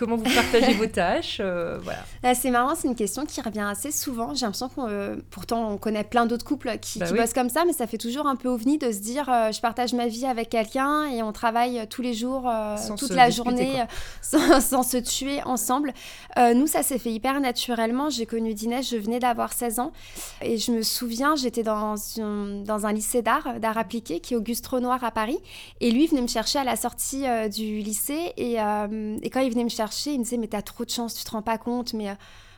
Comment 0.00 0.16
vous 0.16 0.24
partagez 0.24 0.72
vos 0.72 0.86
tâches 0.86 1.40
euh, 1.40 1.78
voilà. 1.82 1.98
Ah, 2.22 2.34
c'est 2.34 2.50
marrant, 2.50 2.74
c'est 2.74 2.88
une 2.88 2.94
question 2.94 3.26
qui 3.26 3.38
revient 3.42 3.66
assez 3.70 3.90
souvent. 3.90 4.32
J'ai 4.32 4.46
l'impression 4.46 4.70
qu'on, 4.70 4.88
euh, 4.88 5.16
pourtant, 5.30 5.72
on 5.72 5.76
connaît 5.76 6.04
plein 6.04 6.24
d'autres 6.24 6.44
couples 6.46 6.78
qui, 6.78 6.98
bah 7.00 7.12
bossent 7.12 7.34
comme 7.34 7.50
ça, 7.50 7.64
mais 7.66 7.74
ça 7.74 7.86
fait 7.86 7.98
toujours 7.98 8.26
un 8.26 8.36
peu 8.36 8.48
ovni 8.48 8.78
de 8.78 8.92
se 8.92 9.00
dire 9.00 9.28
euh, 9.28 9.52
je 9.52 9.60
partage 9.60 9.92
ma 9.92 10.06
vie 10.06 10.24
avec 10.24 10.48
quelqu'un 10.48 11.04
et 11.04 11.22
on 11.22 11.32
travaille 11.32 11.86
tous 11.88 12.00
les 12.00 12.14
jours, 12.14 12.50
toute 12.96 13.10
la 13.10 13.28
journée, 13.28 13.84
sans, 14.22 14.82
se 14.82 14.96
tuer 14.96 15.42
ensemble. 15.42 15.92
nous, 16.38 16.66
ça 16.66 16.82
s'est 16.82 16.98
fait 16.98 17.12
hyper 17.12 17.38
naturellement. 17.38 18.08
J'ai 18.08 18.24
connu 18.24 18.54
Dinès, 18.54 18.88
je 18.88 18.96
venais 18.96 19.18
d'avoir 19.18 19.52
16 19.52 19.80
ans 19.80 19.92
et 20.40 20.56
je 20.56 20.72
me 20.72 20.80
souviens, 20.80 21.36
j'étais 21.36 21.62
dans, 21.62 21.96
dans 22.16 22.86
un 22.86 22.92
lycée 22.94 23.20
d'art, 23.20 23.60
d'art 23.60 23.76
appliqué, 23.76 24.20
qui 24.20 24.32
est 24.32 24.36
Auguste 24.38 24.66
Renoir 24.66 25.04
à 25.04 25.10
Paris. 25.10 25.38
Et 25.82 25.90
lui 25.90 26.06
venait 26.06 26.22
me 26.22 26.26
chercher 26.26 26.58
à 26.58 26.64
la 26.64 26.76
sortie 26.76 27.24
du 27.50 27.80
lycée 27.80 28.32
et, 28.38 28.54
et 28.54 29.30
quand 29.30 29.40
il 29.40 29.50
venait 29.50 29.64
me 29.64 29.68
chercher, 29.68 29.89
il 30.06 30.18
me 30.18 30.24
disait 30.24 30.36
mais 30.36 30.48
t'as 30.48 30.62
trop 30.62 30.84
de 30.84 30.90
chance, 30.90 31.14
tu 31.14 31.24
te 31.24 31.30
rends 31.30 31.42
pas 31.42 31.58
compte, 31.58 31.92
mais 31.92 32.10
euh, 32.10 32.14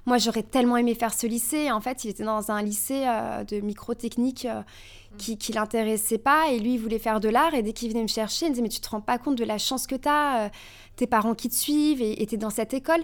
moi 0.06 0.18
j'aurais 0.18 0.42
tellement 0.42 0.76
aimé 0.76 0.94
faire 0.94 1.14
ce 1.14 1.26
lycée. 1.26 1.70
En 1.70 1.80
fait, 1.80 2.04
il 2.04 2.10
était 2.10 2.24
dans 2.24 2.50
un 2.50 2.62
lycée 2.62 3.04
euh, 3.06 3.44
de 3.44 3.60
microtechnique 3.60 4.44
euh, 4.46 4.60
mm. 4.60 5.16
qui, 5.18 5.38
qui 5.38 5.52
l'intéressait 5.52 6.18
pas 6.18 6.50
et 6.50 6.58
lui 6.58 6.74
il 6.74 6.78
voulait 6.78 6.98
faire 6.98 7.20
de 7.20 7.28
l'art 7.28 7.54
et 7.54 7.62
dès 7.62 7.72
qu'il 7.72 7.90
venait 7.90 8.02
me 8.02 8.08
chercher, 8.08 8.46
il 8.46 8.48
me 8.50 8.54
disait 8.54 8.62
mais 8.62 8.68
tu 8.68 8.80
te 8.80 8.88
rends 8.88 9.00
pas 9.00 9.18
compte 9.18 9.36
de 9.36 9.44
la 9.44 9.58
chance 9.58 9.86
que 9.86 9.96
t'as, 9.96 10.50
tes 10.96 11.06
parents 11.06 11.34
qui 11.34 11.48
te 11.48 11.54
suivent 11.54 12.02
et 12.02 12.26
t'es 12.26 12.36
dans 12.36 12.50
cette 12.50 12.74
école. 12.74 13.02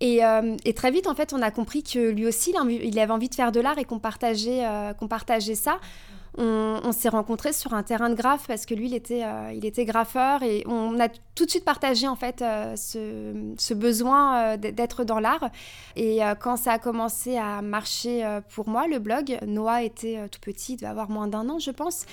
Et, 0.00 0.20
et, 0.64 0.74
très 0.74 0.90
vite 0.90 1.06
en 1.06 1.14
fait 1.14 1.32
on 1.32 1.42
a 1.42 1.50
compris 1.50 1.82
que 1.82 2.10
lui 2.10 2.26
aussi 2.26 2.54
il 2.68 2.98
avait 2.98 3.12
envie 3.12 3.28
de 3.28 3.34
faire 3.34 3.52
de 3.52 3.60
l'art 3.60 3.78
et 3.78 3.84
qu'on 3.84 3.98
partageait, 3.98 4.64
qu'on 4.98 5.08
partageait 5.08 5.54
ça 5.54 5.78
on, 6.38 6.92
s'est 6.92 7.08
rencontrés 7.08 7.52
sur 7.52 7.74
un 7.74 7.82
terrain 7.82 8.10
de 8.10 8.14
graphe 8.14 8.46
parce 8.46 8.66
que 8.66 8.74
lui, 8.74 8.86
il 8.86 8.94
était, 8.94 9.24
euh, 9.24 9.52
il 9.54 9.64
était 9.64 9.84
graffeur 9.84 10.42
et 10.42 10.64
on 10.66 10.98
a 11.00 11.08
tout 11.34 11.44
de 11.44 11.50
suite 11.50 11.64
partagé 11.64 12.08
en 12.08 12.16
fait 12.16 12.42
euh, 12.42 12.76
ce, 12.76 13.74
besoin 13.74 14.54
euh, 14.54 14.56
d'être 14.56 15.04
dans 15.04 15.20
l'art. 15.20 15.50
Et 15.96 16.20
quand 16.40 16.56
ça 16.56 16.72
a 16.72 16.78
commencé 16.78 17.36
à 17.36 17.62
marcher 17.62 18.40
pour 18.54 18.68
moi, 18.68 18.86
le 18.86 18.98
blog, 18.98 19.38
Noah 19.46 19.82
était 19.82 20.28
tout 20.28 20.40
petit, 20.40 20.74
il 20.74 20.76
devait 20.76 20.86
avoir 20.86 21.10
moins 21.10 21.28
d'un 21.28 21.48
an, 21.48 21.58
je 21.58 21.70
pense. 21.70 22.06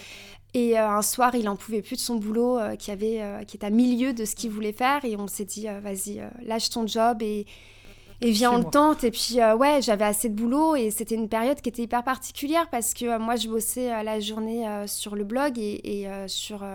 Et 0.53 0.77
un 0.77 1.01
soir, 1.01 1.35
il 1.35 1.47
en 1.49 1.55
pouvait 1.55 1.81
plus 1.81 1.95
de 1.95 2.01
son 2.01 2.15
boulot 2.15 2.59
qui, 2.79 2.91
avait, 2.91 3.21
qui 3.45 3.57
était 3.57 3.67
à 3.67 3.69
milieu 3.69 4.13
de 4.13 4.25
ce 4.25 4.35
qu'il 4.35 4.49
voulait 4.49 4.73
faire. 4.73 5.05
Et 5.05 5.15
on 5.15 5.27
s'est 5.27 5.45
dit, 5.45 5.67
vas-y, 5.81 6.21
lâche 6.43 6.69
ton 6.69 6.87
job 6.87 7.21
et, 7.21 7.45
et 8.21 8.31
viens 8.31 8.51
en 8.51 8.63
tente. 8.63 9.03
Et 9.03 9.11
puis, 9.11 9.39
ouais, 9.57 9.81
j'avais 9.81 10.05
assez 10.05 10.29
de 10.29 10.35
boulot 10.35 10.75
et 10.75 10.91
c'était 10.91 11.15
une 11.15 11.29
période 11.29 11.61
qui 11.61 11.69
était 11.69 11.83
hyper 11.83 12.03
particulière 12.03 12.67
parce 12.69 12.93
que 12.93 13.17
moi, 13.17 13.35
je 13.35 13.47
bossais 13.47 14.03
la 14.03 14.19
journée 14.19 14.65
sur 14.87 15.15
le 15.15 15.23
blog 15.23 15.57
et, 15.57 16.01
et 16.01 16.07
sur. 16.27 16.65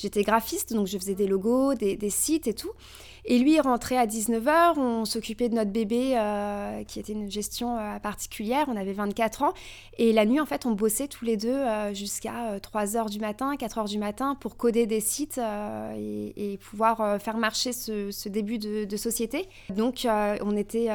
J'étais 0.00 0.22
graphiste, 0.22 0.72
donc 0.72 0.86
je 0.86 0.96
faisais 0.96 1.16
des 1.16 1.26
logos, 1.26 1.74
des, 1.74 2.10
sites 2.10 2.46
et 2.46 2.54
tout. 2.54 2.70
Et 3.24 3.36
lui, 3.40 3.54
il 3.54 3.60
rentrait 3.60 3.96
à 3.96 4.06
19h, 4.06 4.78
on 4.78 5.04
s'occupait 5.04 5.48
de 5.48 5.56
notre 5.56 5.72
bébé, 5.72 6.12
euh, 6.16 6.84
qui 6.84 7.00
était 7.00 7.14
une 7.14 7.28
gestion 7.28 7.76
euh, 7.76 7.98
particulière, 7.98 8.66
on 8.68 8.76
avait 8.76 8.92
24 8.92 9.42
ans. 9.42 9.54
Et 9.98 10.12
la 10.12 10.24
nuit, 10.24 10.38
en 10.38 10.46
fait, 10.46 10.66
on 10.66 10.70
bossait 10.70 11.08
tous 11.08 11.24
les 11.24 11.36
deux 11.36 11.48
euh, 11.48 11.92
jusqu'à 11.94 12.58
3h 12.58 13.10
du 13.10 13.18
matin, 13.18 13.56
4h 13.56 13.88
du 13.88 13.98
matin, 13.98 14.36
pour 14.36 14.56
coder 14.56 14.86
des 14.86 15.00
sites 15.00 15.40
et, 15.96 16.58
pouvoir 16.70 17.20
faire 17.20 17.36
marcher 17.36 17.72
ce, 17.72 18.28
début 18.28 18.58
de, 18.58 18.96
société. 18.96 19.48
Donc, 19.70 20.06
on 20.06 20.56
était 20.56 20.88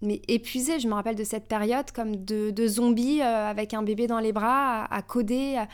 mais. 0.00 0.20
Je 0.28 0.86
me 0.86 0.94
rappelle 0.94 1.16
de 1.16 1.24
cette 1.24 1.48
période 1.48 1.90
comme 1.90 2.24
de, 2.24 2.66
zombies 2.68 3.20
avec 3.20 3.74
un 3.74 3.82
bébé 3.82 4.06
dans 4.06 4.20
les 4.20 4.32
bras 4.32 4.84
à, 4.84 5.02
coder. 5.02 5.64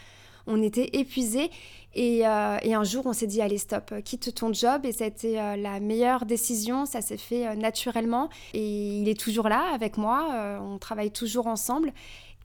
On 0.50 0.62
était 0.62 0.90
épuisés. 0.92 1.50
Euh, 1.97 2.59
et, 2.62 2.75
un 2.75 2.85
jour, 2.85 3.07
on 3.07 3.12
s'est 3.12 3.26
dit, 3.26 3.40
allez, 3.40 3.59
stop, 3.59 3.95
quitte 4.04 4.35
ton 4.35 4.52
job. 4.52 4.85
Et 4.85 4.92
ça 4.92 5.04
a 5.04 5.07
été 5.07 5.40
euh, 5.40 5.57
la 5.57 5.80
meilleure 5.80 6.26
décision. 6.26 6.87
Ça 6.87 7.00
s'est 7.00 7.16
fait 7.16 7.47
euh, 7.47 7.54
naturellement. 7.54 8.28
Et 8.54 9.00
il 9.00 9.09
est 9.09 9.19
toujours 9.19 9.49
là 9.49 9.64
avec 9.75 9.97
moi. 9.97 10.59
on 10.61 10.78
travaille 10.78 11.11
toujours 11.11 11.47
ensemble. 11.47 11.92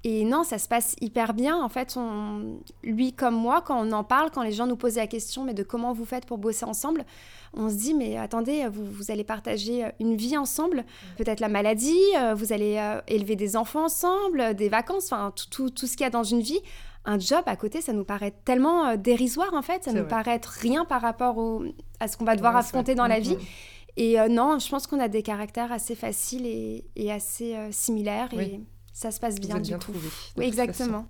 Et 0.07 0.24
non, 0.24 0.43
ça 0.43 0.59
se 0.59 0.67
passe 0.67 0.95
hyper 1.01 1.33
bien. 1.33 1.59
En 1.59 1.69
fait, 1.69 1.95
on, 1.97 2.59
lui 2.83 3.12
comme 3.12 3.33
moi, 3.33 3.62
quand 3.62 3.83
on 3.83 3.91
en 3.91 4.03
parle, 4.03 4.29
quand 4.29 4.43
les 4.43 4.51
gens 4.51 4.67
nous 4.67 4.75
posent 4.75 4.97
la 4.97 5.07
question, 5.07 5.43
mais 5.43 5.55
de 5.55 5.63
comment 5.63 5.93
vous 5.93 6.05
faites 6.05 6.27
pour 6.27 6.38
bosser 6.38 6.63
ensemble, 6.63 7.03
on 7.55 7.69
se 7.69 7.75
dit, 7.75 7.95
mais 7.95 8.15
attendez, 8.15 8.67
vous, 8.71 8.85
vous 8.85 9.09
allez 9.09 9.24
partager 9.24 9.83
une 10.00 10.15
vie 10.15 10.38
ensemble, 10.38 10.85
peut-être 11.17 11.39
la 11.39 11.47
maladie, 11.47 11.97
vous 12.35 12.53
allez 12.53 12.79
élever 13.07 13.35
des 13.35 13.55
enfants 13.57 13.85
ensemble, 13.85 14.53
des 14.53 14.69
vacances, 14.69 15.05
enfin 15.05 15.33
tout, 15.50 15.71
tout 15.71 15.88
ce 15.88 15.93
qu'il 15.93 16.01
y 16.01 16.07
a 16.07 16.12
dans 16.12 16.24
une 16.24 16.41
vie 16.41 16.62
un 17.05 17.19
job 17.19 17.43
à 17.45 17.55
côté, 17.55 17.81
ça 17.81 17.93
nous 17.93 18.03
paraît 18.03 18.33
tellement 18.45 18.88
euh, 18.88 18.97
dérisoire 18.97 19.53
en 19.53 19.62
fait, 19.62 19.83
ça 19.83 19.93
nous 19.93 20.05
paraît 20.05 20.35
être 20.35 20.47
rien 20.47 20.85
par 20.85 21.01
rapport 21.01 21.63
à 22.00 22.07
ce 22.07 22.17
qu'on 22.17 22.25
va 22.25 22.35
devoir 22.35 22.55
affronter 22.55 22.95
dans 22.95 23.07
la 23.07 23.19
vie. 23.19 23.38
Et 23.97 24.19
euh, 24.19 24.27
non, 24.27 24.59
je 24.59 24.69
pense 24.69 24.88
qu'on 24.88 25.00
a 25.00 25.07
des 25.07 25.24
caractères 25.24 25.71
assez 25.71 25.95
faciles 25.95 26.45
et, 26.45 27.12
assez 27.12 27.55
euh, 27.55 27.71
similaires 27.71 28.29
et 28.33 28.59
ça 28.91 29.12
se 29.12 29.19
passe 29.19 29.39
bien 29.39 29.55
Vous 29.55 29.62
du 29.62 29.69
bien 29.69 29.77
coup. 29.77 29.91
Trouvé, 29.91 30.09
oui, 30.38 30.45
exactement. 30.45 31.07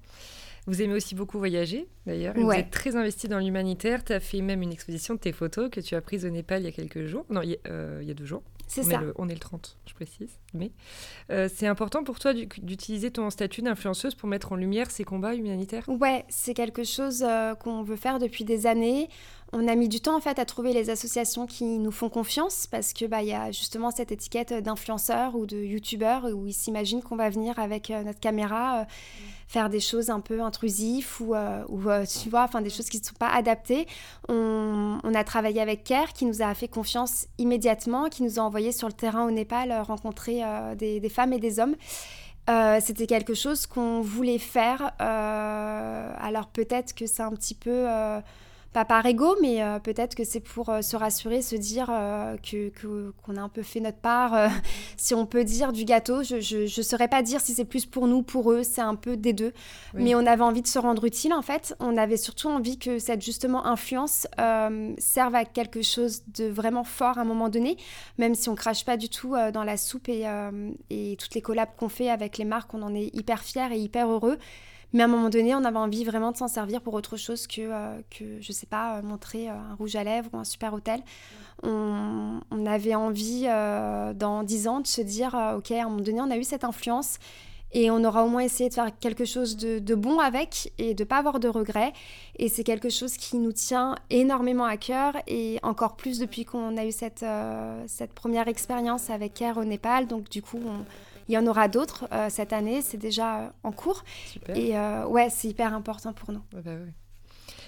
Vous 0.68 0.82
aimez 0.82 0.96
aussi 0.96 1.14
beaucoup 1.14 1.38
voyager, 1.38 1.88
d'ailleurs. 2.08 2.34
Vous 2.36 2.52
êtes 2.52 2.72
très 2.72 2.96
investi 2.96 3.28
dans 3.28 3.40
l'humanitaire. 3.40 4.04
Tu 4.04 4.14
as 4.14 4.20
fait 4.20 4.42
même 4.42 4.64
une 4.64 4.72
exposition 4.72 5.14
de 5.14 5.20
tes 5.20 5.32
photos 5.32 5.70
que 5.70 5.80
tu 5.80 5.96
as 5.96 6.02
prises 6.02 6.26
au 6.26 6.30
Népal 6.30 6.62
il 6.62 6.66
y 6.66 6.68
a 6.68 6.72
quelques 6.72 7.06
jours. 7.06 7.26
Non, 7.30 7.42
il 7.44 7.52
y 7.52 8.12
a 8.12 8.14
deux 8.14 8.26
jours. 8.26 8.44
C'est 8.68 8.84
ça. 8.84 9.02
on 9.18 9.30
est 9.30 9.34
le 9.34 9.40
30, 9.40 9.78
je 9.88 9.94
précise. 9.94 10.40
Mais 10.54 10.72
euh, 11.32 11.48
c'est 11.54 11.68
important 11.68 12.04
pour 12.04 12.20
toi 12.20 12.34
d'utiliser 12.34 13.12
ton 13.12 13.30
statut 13.30 13.62
d'influenceuse 13.62 14.16
pour 14.16 14.28
mettre 14.28 14.52
en 14.52 14.56
lumière 14.56 14.92
ces 14.92 15.04
combats 15.04 15.36
humanitaires? 15.36 15.84
Ouais, 15.88 16.26
c'est 16.30 16.54
quelque 16.54 16.84
chose 16.84 17.24
euh, 17.24 17.56
qu'on 17.56 17.84
veut 17.84 17.96
faire 17.96 18.20
depuis 18.20 18.44
des 18.44 18.68
années. 18.68 19.10
On 19.54 19.68
a 19.68 19.76
mis 19.76 19.88
du 19.88 20.02
temps 20.02 20.18
en 20.18 20.22
fait 20.22 20.38
à 20.40 20.46
trouver 20.46 20.74
les 20.74 20.90
associations 20.90 21.46
qui 21.46 21.78
nous 21.78 21.92
font 21.92 22.10
confiance 22.10 22.68
parce 22.68 22.94
que 22.94 23.06
bah 23.06 23.22
il 23.22 23.30
y 23.30 23.34
a 23.34 23.52
justement 23.52 23.92
cette 23.92 24.12
étiquette 24.12 24.54
d'influenceur 24.54 25.36
ou 25.36 25.46
de 25.46 25.58
youtubeur 25.58 26.26
où 26.26 26.48
ils 26.48 26.54
s'imaginent 26.54 27.02
qu'on 27.02 27.16
va 27.16 27.30
venir 27.30 27.58
avec 27.60 27.90
euh, 27.90 28.04
notre 28.04 28.20
caméra 28.20 28.86
faire 29.48 29.70
des 29.70 29.80
choses 29.80 30.10
un 30.10 30.20
peu 30.20 30.42
intrusives 30.42 31.22
ou, 31.22 31.36
ou 31.36 31.82
tu 32.06 32.30
vois 32.30 32.44
enfin 32.44 32.62
des 32.62 32.70
choses 32.70 32.90
qui 32.90 33.00
ne 33.00 33.04
sont 33.04 33.14
pas 33.14 33.30
adaptées. 33.30 33.88
On, 34.28 35.00
a 35.14 35.24
travaillé 35.24 35.62
avec 35.62 35.84
Care 35.84 36.14
qui 36.14 36.26
nous 36.26 36.42
a 36.42 36.54
fait 36.54 36.68
confiance 36.68 37.28
immédiatement, 37.38 38.10
qui 38.10 38.24
nous 38.24 38.40
a 38.40 38.42
envoyé 38.42 38.72
sur 38.72 38.88
le 38.88 38.94
terrain 38.94 39.26
au 39.26 39.32
Népal 39.32 39.72
rencontrer 39.82 40.44
euh, 40.44 40.76
des, 40.76 41.10
femmes 41.10 41.34
et 41.34 41.40
des 41.40 41.60
hommes. 41.60 41.76
Euh, 42.50 42.80
c'était 42.82 43.08
quelque 43.08 43.34
chose 43.34 43.66
qu'on 43.66 44.02
voulait 44.02 44.40
faire. 44.40 44.92
Euh, 45.02 46.12
alors 46.20 46.48
peut-être 46.48 46.94
que 46.94 47.06
c'est 47.08 47.24
un 47.24 47.32
petit 47.32 47.56
peu 47.56 47.88
pas 48.76 48.84
par 48.84 49.06
ego, 49.06 49.38
mais 49.42 49.64
euh, 49.64 49.80
peut-être 49.80 50.16
que 50.16 50.26
c'est 50.26 50.42
pour 50.42 50.68
euh, 50.68 50.82
se 50.82 50.98
rassurer, 50.98 51.42
se 51.42 51.56
dire 51.56 51.88
euh, 51.90 52.36
que 52.36 52.70
qu'on 53.24 53.38
a 53.38 53.42
un 53.42 53.48
peu 53.48 53.64
fait 53.64 53.80
notre 53.80 54.00
part, 54.00 54.50
si 54.98 55.16
on 55.16 55.26
peut 55.26 55.46
dire 55.46 55.72
du 55.72 55.86
gâteau. 55.86 56.24
Je 56.24 56.64
ne 56.64 56.84
saurais 56.84 57.08
pas 57.08 57.22
dire 57.22 57.40
si 57.40 57.54
c'est 57.54 57.64
plus 57.64 57.86
pour 57.86 58.06
nous, 58.06 58.22
pour 58.22 58.52
eux, 58.52 58.64
c'est 58.64 58.82
un 58.82 58.96
peu 58.96 59.16
des 59.16 59.32
deux. 59.32 59.54
Mais 59.94 60.14
on 60.14 60.26
avait 60.26 60.44
envie 60.44 60.62
de 60.62 60.68
se 60.68 60.78
rendre 60.78 61.06
utile 61.06 61.34
en 61.34 61.42
fait. 61.42 61.74
On 61.80 61.96
avait 61.96 62.18
surtout 62.18 62.50
envie 62.50 62.78
que 62.78 63.00
cette 63.00 63.24
justement 63.24 63.66
influence 63.66 64.28
serve 64.98 65.36
à 65.36 65.46
quelque 65.46 65.82
chose 65.82 66.24
de 66.36 66.46
vraiment 66.46 66.84
fort 66.84 67.18
à 67.18 67.22
un 67.22 67.26
moment 67.26 67.48
donné, 67.48 67.78
même 68.18 68.36
si 68.36 68.50
on 68.50 68.56
crache 68.56 68.84
pas 68.84 68.98
du 68.98 69.08
tout 69.08 69.36
dans 69.54 69.64
la 69.64 69.78
soupe 69.78 70.10
et, 70.10 70.26
et 70.90 71.16
toutes 71.18 71.34
les 71.34 71.42
collabs 71.42 71.70
qu'on 71.78 71.90
fait 71.90 72.10
avec 72.10 72.38
les 72.38 72.46
marques, 72.46 72.74
on 72.74 72.82
en 72.82 72.94
est 72.94 73.16
hyper 73.16 73.42
fiers 73.42 73.72
et 73.72 73.78
hyper 73.78 74.10
heureux. 74.12 74.38
Mais 74.96 75.02
à 75.02 75.08
un 75.08 75.10
moment 75.10 75.28
donné, 75.28 75.54
on 75.54 75.66
avait 75.66 75.78
envie 75.78 76.06
vraiment 76.06 76.32
de 76.32 76.38
s'en 76.38 76.48
servir 76.48 76.80
pour 76.80 76.94
autre 76.94 77.18
chose 77.18 77.48
que, 77.48 77.60
euh, 77.60 78.00
que 78.10 78.40
je 78.40 78.54
sais 78.54 78.66
pas, 78.66 78.96
euh, 78.96 79.02
montrer 79.02 79.50
euh, 79.50 79.54
un 79.54 79.76
rouge 79.76 79.98
à 79.98 80.06
lèvres 80.06 80.30
ou 80.32 80.38
un 80.38 80.46
super 80.46 80.74
hôtel. 80.74 81.02
On, 81.64 82.40
avait 82.66 82.96
envie, 82.96 83.44
dans 83.44 84.44
dix 84.44 84.68
ans, 84.68 84.80
de 84.80 84.88
se 84.88 85.02
dire, 85.02 85.36
OK, 85.58 85.72
à 85.72 85.82
un 85.82 85.90
moment 85.90 86.02
donné, 86.02 86.22
on 86.22 86.32
a 86.32 86.38
eu 86.38 86.44
cette 86.44 86.64
influence 86.64 87.18
et 87.74 87.92
on 87.92 88.04
aura 88.06 88.24
au 88.24 88.30
moins 88.30 88.42
essayé 88.42 88.70
de 88.70 88.74
faire 88.74 88.90
quelque 88.98 89.26
chose 89.26 89.58
de, 89.58 89.80
de 89.80 89.96
bon 89.96 90.20
avec 90.20 90.72
et 90.78 90.94
de 90.94 91.04
pas 91.04 91.18
avoir 91.18 91.40
de 91.40 91.50
regrets. 91.50 91.92
Et 92.38 92.48
c'est 92.48 92.64
quelque 92.64 92.90
chose 92.90 93.18
qui 93.18 93.38
nous 93.38 93.52
tient 93.52 93.96
énormément 94.10 94.66
à 94.66 94.78
cœur 94.78 95.14
et 95.28 95.60
encore 95.62 95.96
plus 95.96 96.20
depuis 96.20 96.46
qu'on 96.46 96.78
a 96.78 96.86
eu 96.86 96.92
cette, 96.92 97.26
cette 97.88 98.14
première 98.14 98.48
expérience 98.48 99.10
avec 99.10 99.42
Air 99.42 99.58
au 99.58 99.66
Népal. 99.66 100.08
Donc 100.08 100.30
du 100.30 100.42
coup, 100.42 100.60
on 100.66 100.86
il 101.28 101.34
y 101.34 101.38
en 101.38 101.48
aura 101.48 101.68
d'autres 101.68 102.08
euh, 102.12 102.30
cette 102.30 102.54
année, 102.54 102.82
c'est 102.82 102.98
déjà 102.98 103.42
euh, 103.42 103.50
en 103.64 103.72
cours. 103.72 104.04
Super. 104.26 104.56
Et 104.56 104.78
euh, 104.78 105.06
ouais, 105.08 105.30
c'est 105.30 105.48
hyper 105.48 105.74
important 105.74 106.14
pour 106.14 106.32
nous. 106.32 106.42
bah 106.52 106.72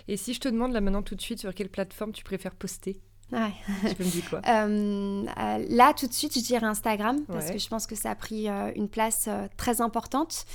Et 0.08 0.18
si 0.18 0.34
je 0.34 0.40
te 0.40 0.48
demande 0.48 0.74
là 0.74 0.82
maintenant 0.82 1.04
tout 1.04 1.16
de 1.16 1.22
suite 1.22 1.40
sur 1.40 1.54
quelle 1.54 1.70
plateforme 1.70 2.12
tu 2.12 2.24
préfères 2.24 2.56
poster? 2.56 3.02
Ouais. 3.32 3.52
Tu 3.90 3.96
peux 3.96 4.04
me 4.04 4.10
dire 4.10 4.30
quoi? 4.30 4.42
Là, 5.70 5.94
tout 5.94 6.08
de 6.08 6.14
suite, 6.14 6.34
je 6.34 6.44
dirais 6.44 6.66
Instagram, 6.66 7.24
parce 7.28 7.52
que 7.52 7.58
je 7.58 7.68
pense 7.68 7.88
que 7.88 7.96
ça 7.96 8.12
a 8.12 8.16
pris 8.16 8.48
une 8.76 8.88
place 8.88 9.30
très 9.58 9.82
importante. 9.82 10.46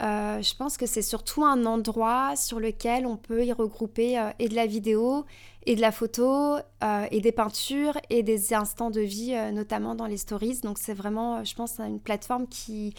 je 0.00 0.56
pense 0.56 0.76
que 0.76 0.86
c'est 0.86 1.02
surtout 1.02 1.44
un 1.44 1.64
endroit 1.64 2.36
sur 2.36 2.60
lequel 2.60 3.06
on 3.06 3.16
peut 3.16 3.44
y 3.44 3.52
regrouper 3.52 4.30
et 4.38 4.48
de 4.48 4.54
la 4.54 4.66
vidéo 4.66 5.24
et 5.68 5.76
de 5.76 5.82
la 5.82 5.92
photo 5.92 6.56
euh, 6.82 7.06
et 7.10 7.20
des 7.20 7.30
peintures 7.30 7.98
et 8.08 8.22
des 8.22 8.54
instants 8.54 8.90
de 8.90 9.02
vie, 9.02 9.34
euh, 9.34 9.50
notamment 9.50 9.94
dans 9.94 10.06
les 10.06 10.16
stories. 10.16 10.60
Donc 10.62 10.78
c'est 10.78 10.94
vraiment, 10.94 11.36
euh, 11.36 11.44
je 11.44 11.54
pense, 11.54 11.78
une 11.78 12.00
plateforme 12.00 12.46
qui, 12.46 12.94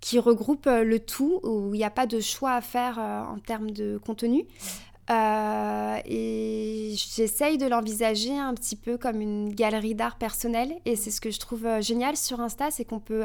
qui 0.00 0.18
regroupe 0.18 0.66
le 0.66 0.98
tout, 0.98 1.40
où 1.42 1.74
il 1.74 1.78
n'y 1.78 1.84
a 1.84 1.90
pas 1.90 2.06
de 2.06 2.20
choix 2.20 2.52
à 2.52 2.60
faire 2.60 2.98
en 2.98 3.38
termes 3.38 3.70
de 3.70 3.96
contenu. 3.96 4.44
Et 5.10 6.94
j'essaye 6.96 7.58
de 7.58 7.66
l'envisager 7.66 8.36
un 8.36 8.54
petit 8.54 8.76
peu 8.76 8.96
comme 8.96 9.20
une 9.20 9.54
galerie 9.54 9.94
d'art 9.94 10.16
personnel. 10.16 10.74
Et 10.84 10.96
c'est 10.96 11.10
ce 11.10 11.20
que 11.20 11.30
je 11.30 11.38
trouve 11.38 11.66
génial 11.80 12.16
sur 12.16 12.40
Insta, 12.40 12.70
c'est 12.70 12.84
qu'on 12.84 13.00
peut 13.00 13.24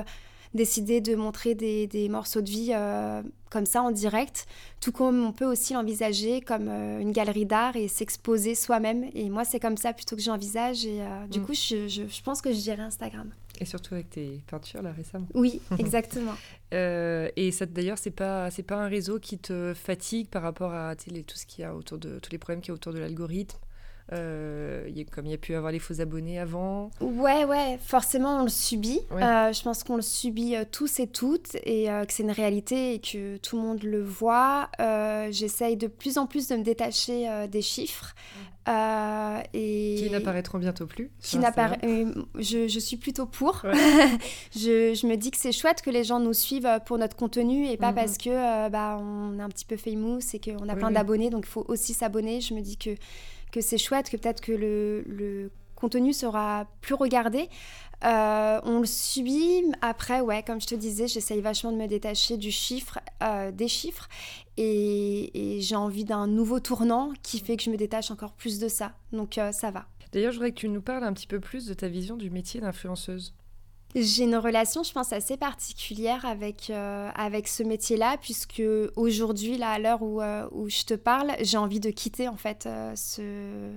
décider 0.54 1.02
de 1.02 1.16
montrer 1.16 1.56
des, 1.56 1.88
des 1.88 2.10
morceaux 2.10 2.42
de 2.42 2.50
vie 2.50 2.72
euh, 2.74 3.22
comme 3.50 3.66
ça 3.66 3.84
en 3.84 3.92
direct, 3.92 4.48
tout 4.80 4.92
comme 4.92 5.24
on 5.24 5.32
peut 5.32 5.46
aussi 5.46 5.74
l'envisager 5.74 6.42
comme 6.42 6.68
euh, 6.70 7.00
une 7.00 7.12
galerie 7.12 7.46
d'art 7.46 7.76
et 7.76 7.88
s'exposer 7.88 8.56
soi-même. 8.56 9.06
Et 9.14 9.30
moi, 9.30 9.46
c'est 9.46 9.60
comme 9.60 9.78
ça 9.78 9.94
plutôt 9.94 10.16
que 10.16 10.22
j'envisage. 10.22 10.86
Et 10.86 11.02
euh, 11.02 11.28
du 11.28 11.40
mm. 11.40 11.46
coup, 11.46 11.54
je, 11.54 11.88
je, 11.88 12.22
pense 12.24 12.42
que 12.42 12.52
je 12.52 12.60
dirais 12.60 12.82
Instagram. 12.82 13.30
Et 13.60 13.66
surtout 13.66 13.94
avec 13.94 14.10
tes 14.10 14.42
peintures 14.48 14.82
là 14.82 14.92
récemment. 14.92 15.28
Oui, 15.34 15.62
exactement. 15.78 16.36
et 16.72 17.52
ça 17.52 17.66
d'ailleurs, 17.66 17.98
c'est 17.98 18.12
pas 18.12 18.50
c'est 18.52 18.64
pas 18.64 18.78
un 18.78 18.88
réseau 18.88 19.20
qui 19.20 19.38
te 19.38 19.74
fatigue 19.74 20.28
par 20.30 20.42
rapport 20.44 20.74
à 20.74 20.96
tout 20.96 21.36
ce 21.36 21.46
qu'il 21.46 21.62
y 21.62 21.66
a 21.66 21.76
autour 21.76 21.98
de 21.98 22.20
tous 22.20 22.32
les 22.32 22.38
problèmes 22.38 22.62
qu'il 22.62 22.70
y 22.70 22.72
a 22.72 22.76
autour 22.76 22.94
de 22.94 23.00
l'algorithme. 23.00 23.58
Euh, 24.12 24.90
comme 25.12 25.28
il 25.28 25.32
y 25.32 25.36
a 25.36 25.38
pu 25.38 25.54
avoir 25.54 25.72
les 25.72 25.80
faux 25.80 26.02
abonnés 26.02 26.40
avant. 26.40 26.90
Ouais, 27.00 27.46
ouais, 27.46 27.78
forcément 27.84 28.40
on 28.40 28.44
le 28.44 28.50
subit. 28.50 29.02
Euh, 29.12 29.54
je 29.54 29.62
pense 29.62 29.84
qu'on 29.84 29.98
le 29.98 30.02
subit 30.02 30.56
euh, 30.56 30.64
tous 30.70 31.00
et 31.00 31.08
toutes 31.08 31.56
et 31.64 31.86
que 31.86 32.14
c'est 32.14 32.24
une 32.24 32.32
réalité 32.32 32.96
et 32.96 33.00
que 33.00 33.38
tout 33.38 33.58
le 33.58 33.64
monde 33.64 33.84
le 33.84 34.02
voit. 34.02 34.70
J'essaye 35.32 35.78
de 35.78 35.88
plus 35.88 36.18
en 36.18 36.26
plus 36.26 36.48
de 36.48 36.56
me 36.56 36.64
détacher 36.64 37.48
des 37.52 37.62
chiffres. 37.62 38.16
et 39.54 39.96
qui 39.98 40.10
n'apparaîtront 40.12 40.58
bientôt 40.58 40.88
plus. 40.88 41.12
Qui 41.22 41.38
je, 41.38 42.68
je, 42.68 42.80
suis 42.80 42.98
plutôt 42.98 43.26
pour. 43.26 43.62
je, 44.56 44.94
je, 44.96 45.08
me 45.08 45.16
dis 45.16 45.32
que 45.32 45.38
c'est 45.38 45.52
chouette 45.52 45.82
que 45.82 45.90
les 45.90 46.04
gens 46.04 46.20
nous 46.20 46.34
suivent 46.34 46.80
pour 46.86 46.98
notre 46.98 47.16
contenu 47.16 47.68
et 47.68 47.78
pas 47.78 47.90
mhm. 47.90 47.96
parce 47.96 48.18
que 48.18 48.70
bah, 48.70 48.98
on 49.00 49.38
est 49.38 49.44
un 49.44 49.50
petit 49.50 49.66
peu 49.66 49.78
famous 49.78 50.20
et 50.34 50.40
qu'on 50.40 50.68
a 50.68 50.76
plein 50.76 50.92
d'abonnés, 50.92 51.30
donc 51.30 51.46
il 51.46 51.52
faut 51.52 51.66
aussi 51.68 51.94
s'abonner. 51.94 52.42
Je 52.42 52.56
me 52.56 52.62
dis 52.62 52.78
que 52.78 52.92
que 53.52 53.62
c'est 53.62 53.78
chouette, 53.78 54.10
que 54.10 54.18
peut-être 54.18 54.42
que 54.42 54.52
le, 54.52 55.52
contenu 55.76 56.12
sera 56.12 56.68
plus 56.82 56.94
regardé. 56.94 57.48
on 58.04 58.80
le 58.80 58.86
subit. 58.86 59.64
Après, 59.82 60.20
ouais, 60.20 60.44
comme 60.44 60.60
je 60.60 60.68
te 60.68 60.76
disais, 60.76 61.08
j'essaye 61.08 61.40
vachement 61.40 61.72
de 61.72 61.78
me 61.78 61.88
détacher 61.88 62.36
du 62.36 62.52
chiffre, 62.52 63.00
des 63.54 63.70
chiffres. 63.70 64.10
Et, 64.58 65.56
et 65.58 65.62
j'ai 65.62 65.78
envie 65.78 66.04
d'un 66.04 66.28
nouveau 66.28 66.60
tournant 66.60 67.14
qui 67.24 67.40
fait 67.40 67.56
que 67.56 67.64
je 67.64 67.70
me 67.70 67.78
détache 67.78 68.12
encore 68.12 68.34
plus 68.34 68.60
de 68.60 68.68
ça. 68.68 68.94
Donc 69.14 69.40
ça 69.54 69.72
va. 69.72 69.86
D'ailleurs, 70.12 70.32
je 70.32 70.38
voudrais 70.38 70.52
que 70.52 70.60
tu 70.60 70.70
nous 70.70 70.82
parles 70.82 71.04
un 71.04 71.14
petit 71.14 71.28
peu 71.28 71.40
plus 71.40 71.66
de 71.66 71.74
ta 71.74 71.88
vision 71.88 72.18
du 72.18 72.30
métier 72.30 72.60
d'influenceuse. 72.60 73.34
J'ai 73.96 74.26
une 74.26 74.36
relation, 74.36 74.84
je 74.84 74.92
pense, 74.92 75.14
assez 75.14 75.36
particulière 75.36 76.24
avec, 76.26 76.70
euh, 76.70 77.10
avec 77.16 77.48
ce 77.48 77.64
métier-là, 77.64 78.18
puisque 78.22 78.62
aujourd'hui, 78.96 79.58
là, 79.58 79.72
à 79.72 79.80
l'heure 79.80 80.04
où, 80.04 80.22
euh, 80.22 80.48
où, 80.52 80.70
je 80.70 80.84
te 80.84 80.94
parle, 80.94 81.32
j'ai 81.42 81.58
envie 81.58 81.80
de 81.80 81.90
quitter 81.90 82.28
en 82.28 82.38
fait 82.38 82.68
euh, 82.68 82.94
ce, 82.96 83.72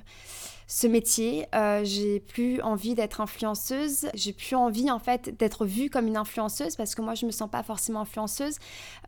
ce 0.73 0.87
métier. 0.87 1.47
Euh, 1.55 1.83
j'ai 1.85 2.19
plus 2.19 2.63
envie 2.63 2.95
d'être 2.95 3.21
influenceuse. 3.21 4.09
J'ai 4.15 4.33
plus 4.33 4.57
envie 4.57 4.91
en 4.91 4.99
fait 4.99 5.37
d'être 5.39 5.67
vue 5.67 5.91
comme 5.91 6.07
une 6.07 6.17
influenceuse 6.17 6.77
parce 6.77 6.95
que 6.95 7.03
moi 7.03 7.15
je 7.15 7.27
me 7.27 7.31
sens 7.31 7.51
pas 7.51 7.63
forcément 7.63 8.01
influenceuse. 8.01 8.57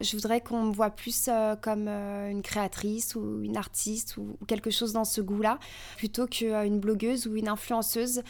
Je 0.03 0.15
voudrais 0.15 0.43
qu'on 0.43 0.65
me 0.65 0.73
voit 0.75 0.91
plus 0.91 1.27
euh, 1.29 1.57
comme 1.57 1.87
euh, 1.89 2.31
une 2.31 2.43
créatrice 2.43 3.15
ou 3.15 3.43
une 3.43 3.57
artiste 3.57 4.19
ou, 4.19 4.37
quelque 4.47 4.71
chose 4.71 4.93
dans 4.93 5.07
ce 5.07 5.23
goût-là 5.23 5.59
plutôt 5.97 6.27
qu'une 6.27 6.81
blogueuse 6.81 7.27
ou 7.27 7.35
une 7.35 7.49
influenceuse. 7.49 8.23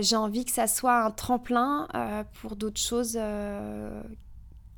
j'ai 0.00 0.16
envie 0.16 0.46
que 0.46 0.50
ça 0.52 0.66
soit 0.66 1.04
un 1.04 1.10
tremplin 1.10 1.86
pour 2.40 2.56
d'autres 2.56 2.80
choses 2.80 3.18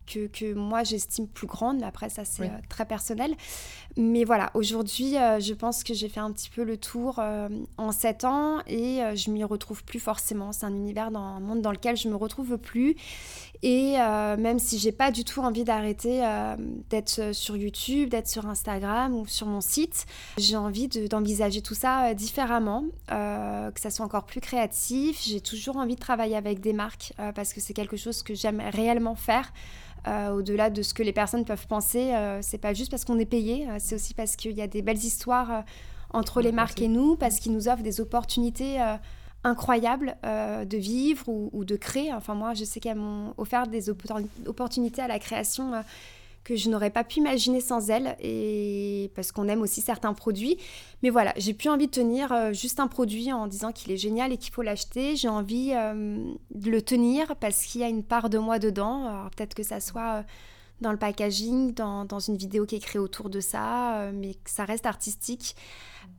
que, 0.07 0.27
que 0.27 0.55
moi 0.55 0.85
j'estime 0.85 1.27
plus 1.27 1.47
grande, 1.47 1.79
mais 1.79 1.87
après 1.87 2.09
ça 2.09 2.25
c'est 2.25 2.45
euh, 2.45 2.59
très 2.69 2.87
personnel. 2.87 3.35
Mais 3.97 4.25
voilà, 4.25 4.51
aujourd'hui 4.55 5.17
euh, 5.17 5.41
je 5.41 5.55
pense 5.55 5.83
que 5.85 5.95
j'ai 5.95 6.09
fait 6.09 6.21
un 6.21 6.31
petit 6.33 6.51
peu 6.51 6.65
le 6.65 6.77
tour 6.77 7.17
euh, 7.19 7.49
en 7.79 7.93
7 7.93 8.25
ans 8.25 8.59
et 8.67 9.01
je 9.15 9.31
m'y 9.31 9.45
retrouve 9.45 9.85
plus 9.85 10.01
forcément. 10.01 10.53
C'est 10.53 10.67
un 10.67 10.75
univers, 10.75 11.11
dans 11.11 11.21
un 11.21 11.41
monde 11.41 11.63
dans 11.63 11.73
lequel 11.73 11.97
je 11.97 12.09
me 12.09 12.17
retrouve 12.17 12.59
plus. 12.59 12.97
Et 13.63 13.95
même 14.39 14.59
si 14.59 14.79
j'ai 14.79 14.93
pas 14.93 15.11
du 15.11 15.25
tout 15.25 15.41
envie 15.41 15.65
d'arrêter 15.65 16.23
d'être 16.91 17.35
sur 17.35 17.57
YouTube, 17.57 18.11
d'être 18.11 18.29
sur 18.29 18.47
Instagram 18.47 19.15
ou 19.15 19.27
sur 19.27 19.47
mon 19.47 19.63
site, 19.63 20.07
j'ai 20.37 20.57
envie 20.57 20.89
d'envisager 20.89 21.63
tout 21.63 21.75
ça 21.75 22.13
différemment, 22.13 22.85
que 23.09 23.81
ça 23.81 23.91
soit 23.91 24.05
encore 24.05 24.25
plus 24.25 24.41
créatif. 24.41 25.23
J'ai 25.25 25.41
toujours 25.41 25.79
envie 25.79 25.95
de 25.95 26.01
travailler 26.01 26.37
avec 26.37 26.61
des 26.61 26.75
marques 26.75 27.15
parce 27.35 27.53
que 27.53 27.61
c'est 27.61 27.75
quelque 27.75 27.97
chose 27.97 28.23
que 28.23 28.35
j'aime 28.35 28.63
réellement 28.73 29.17
faire. 29.17 29.53
Euh, 30.07 30.31
au-delà 30.31 30.71
de 30.71 30.83
ce 30.83 30.95
que 30.95 31.03
les 31.03 31.13
personnes 31.13 31.45
peuvent 31.45 31.67
penser, 31.67 32.15
euh, 32.15 32.39
c'est 32.41 32.59
pas 32.59 32.73
juste 32.75 32.91
parce 32.91 33.05
qu'on 33.05 33.19
est 33.19 33.27
payé, 33.27 33.69
euh, 33.69 33.77
c'est 33.81 33.97
aussi 33.97 34.15
parce 34.15 34.37
qu'il 34.37 34.53
y 34.53 34.63
a 34.63 34.69
des 34.69 34.81
belles 34.81 35.05
histoires 35.05 35.65
entre 36.11 36.41
les 36.41 36.53
marques 36.53 36.81
et 36.81 36.89
nous, 36.89 37.17
parce 37.17 37.41
qu'ils 37.41 37.53
nous 37.53 37.69
offrent 37.69 37.83
des 37.83 38.01
opportunités 38.01 38.79
incroyables 39.43 40.17
de 40.23 40.77
vivre 40.77 41.25
ou, 41.29 41.65
de 41.65 41.77
créer. 41.77 42.13
Enfin, 42.13 42.35
moi, 42.35 42.55
je 42.55 42.65
sais 42.65 42.79
qu'elles 42.79 42.97
m'ont 42.97 43.35
offert 43.37 43.67
des 43.67 43.91
opportunités 43.91 45.03
à 45.03 45.09
la 45.09 45.19
création 45.19 45.73
que 46.47 46.55
je 46.55 46.71
n'aurais 46.71 46.91
pas 46.91 47.03
pu 47.03 47.19
imaginer 47.19 47.61
sans 47.61 47.91
elle, 47.91 48.17
et 48.21 49.11
parce 49.17 49.33
qu'on 49.33 49.49
aime 49.49 49.63
aussi 49.63 49.81
certains 49.81 50.15
produits. 50.15 50.59
Mais 51.03 51.11
voilà, 51.11 51.33
j'ai 51.37 51.55
plus 51.55 51.69
envie 51.69 51.87
de 51.87 51.91
tenir 51.91 52.31
euh, 52.31 52.53
juste 52.53 52.79
un 52.79 52.87
produit 52.87 53.33
en 53.33 53.49
disant 53.49 53.73
qu'il 53.73 53.91
est 53.91 53.97
génial 53.97 54.33
et 54.33 54.37
qu'il 54.37 54.55
faut 54.55 54.63
l'acheter. 54.63 55.17
J'ai 55.17 55.29
envie 55.29 55.73
euh, 55.75 56.17
de 56.55 56.71
le 56.71 56.83
tenir 56.83 57.35
parce 57.35 57.65
qu'il 57.65 57.81
y 57.81 57.85
a 57.85 57.89
une 57.89 58.05
part 58.05 58.31
de 58.31 58.39
moi 58.39 58.61
dedans. 58.61 59.29
peut-être 59.37 59.55
que 59.55 59.65
ça 59.65 59.81
soit 59.81 60.19
euh, 60.19 60.23
dans 60.81 60.93
le 60.93 60.99
packaging, 60.99 61.75
dans, 61.75 62.05
dans, 62.05 62.19
une 62.19 62.37
vidéo 62.37 62.67
qui 62.67 62.77
est 62.77 62.81
créée 62.81 63.01
autour 63.01 63.31
de 63.31 63.41
ça, 63.41 64.11
mais 64.13 64.35
que 64.35 64.51
ça 64.51 64.65
reste 64.65 64.87
artistique. 64.87 65.57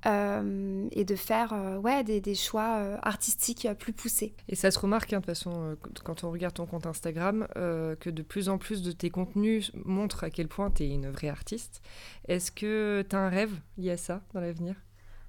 Euh, 0.06 0.88
et 0.92 1.06
de 1.06 1.16
faire 1.16 1.54
euh, 1.54 1.78
ouais, 1.78 2.04
des, 2.04 2.22
des 2.22 2.36
choix 2.36 2.78
euh, 2.78 2.98
artistiques 3.02 3.68
plus 3.80 3.94
poussés. 3.94 4.36
Et 4.48 4.56
ça 4.56 4.70
se 4.70 4.78
remarque 4.78 5.12
hein, 5.12 5.20
de 5.20 5.26
toute 5.26 5.36
façon 5.36 5.76
quand 6.04 6.24
on 6.24 6.32
regarde 6.32 6.54
ton 6.54 6.66
compte 6.66 6.86
Instagram 6.86 7.48
que 7.56 8.10
de 8.10 8.22
plus 8.22 8.50
en 8.50 8.58
plus 8.58 8.82
de 8.82 8.92
tes 8.92 9.10
contenus 9.10 9.72
montrent 9.86 10.24
à 10.24 10.30
quel 10.30 10.48
point 10.48 10.70
tu 10.70 10.84
es 10.84 10.90
une 10.90 11.10
vraie 11.10 11.30
artiste. 11.30 11.82
Est-ce 12.28 12.52
que 12.52 13.04
tu 13.10 13.16
as 13.16 13.20
un 13.20 13.30
rêve 13.30 13.54
lié 13.78 13.92
à 13.92 13.98
ça 13.98 14.22
dans 14.34 14.40
l'avenir? 14.40 14.76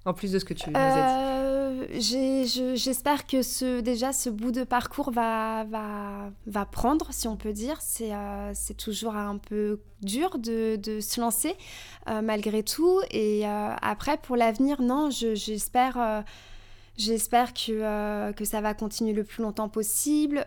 En 0.05 0.15
plus 0.15 0.33
de 0.33 0.39
ce 0.39 0.45
que 0.45 0.55
tu 0.55 0.71
nous 0.71 0.77
as 0.77 0.95
dit 0.95 1.39
J'espère 2.75 3.27
que 3.27 3.43
ce, 3.43 3.81
déjà 3.81 4.13
ce 4.13 4.31
bout 4.31 4.53
de 4.53 4.65
parcours 4.65 5.11
va, 5.11 5.65
va, 5.65 6.31
va 6.47 6.65
prendre, 6.65 7.09
si 7.11 7.29
on 7.29 7.37
peut 7.37 7.53
dire. 7.53 7.79
C'est 7.81 8.13
euh, 8.13 8.53
toujours 8.77 9.17
un 9.17 9.39
peu 9.39 9.81
dur 10.03 10.39
de, 10.39 10.77
de 10.77 11.01
se 11.01 11.21
lancer, 11.21 11.57
euh, 12.09 12.23
malgré 12.23 12.63
tout. 12.63 13.01
Et 13.11 13.47
euh, 13.47 13.75
après, 13.81 14.17
pour 14.19 14.37
l'avenir, 14.37 14.81
non, 14.83 15.11
j'espère... 15.11 16.25
J'espère 16.97 17.55
que, 17.55 18.33
que 18.33 18.45
ça 18.45 18.61
va 18.61 18.75
continuer 18.75 19.13
le 19.13 19.23
plus 19.23 19.45
longtemps 19.45 19.69
possible. 19.69 20.45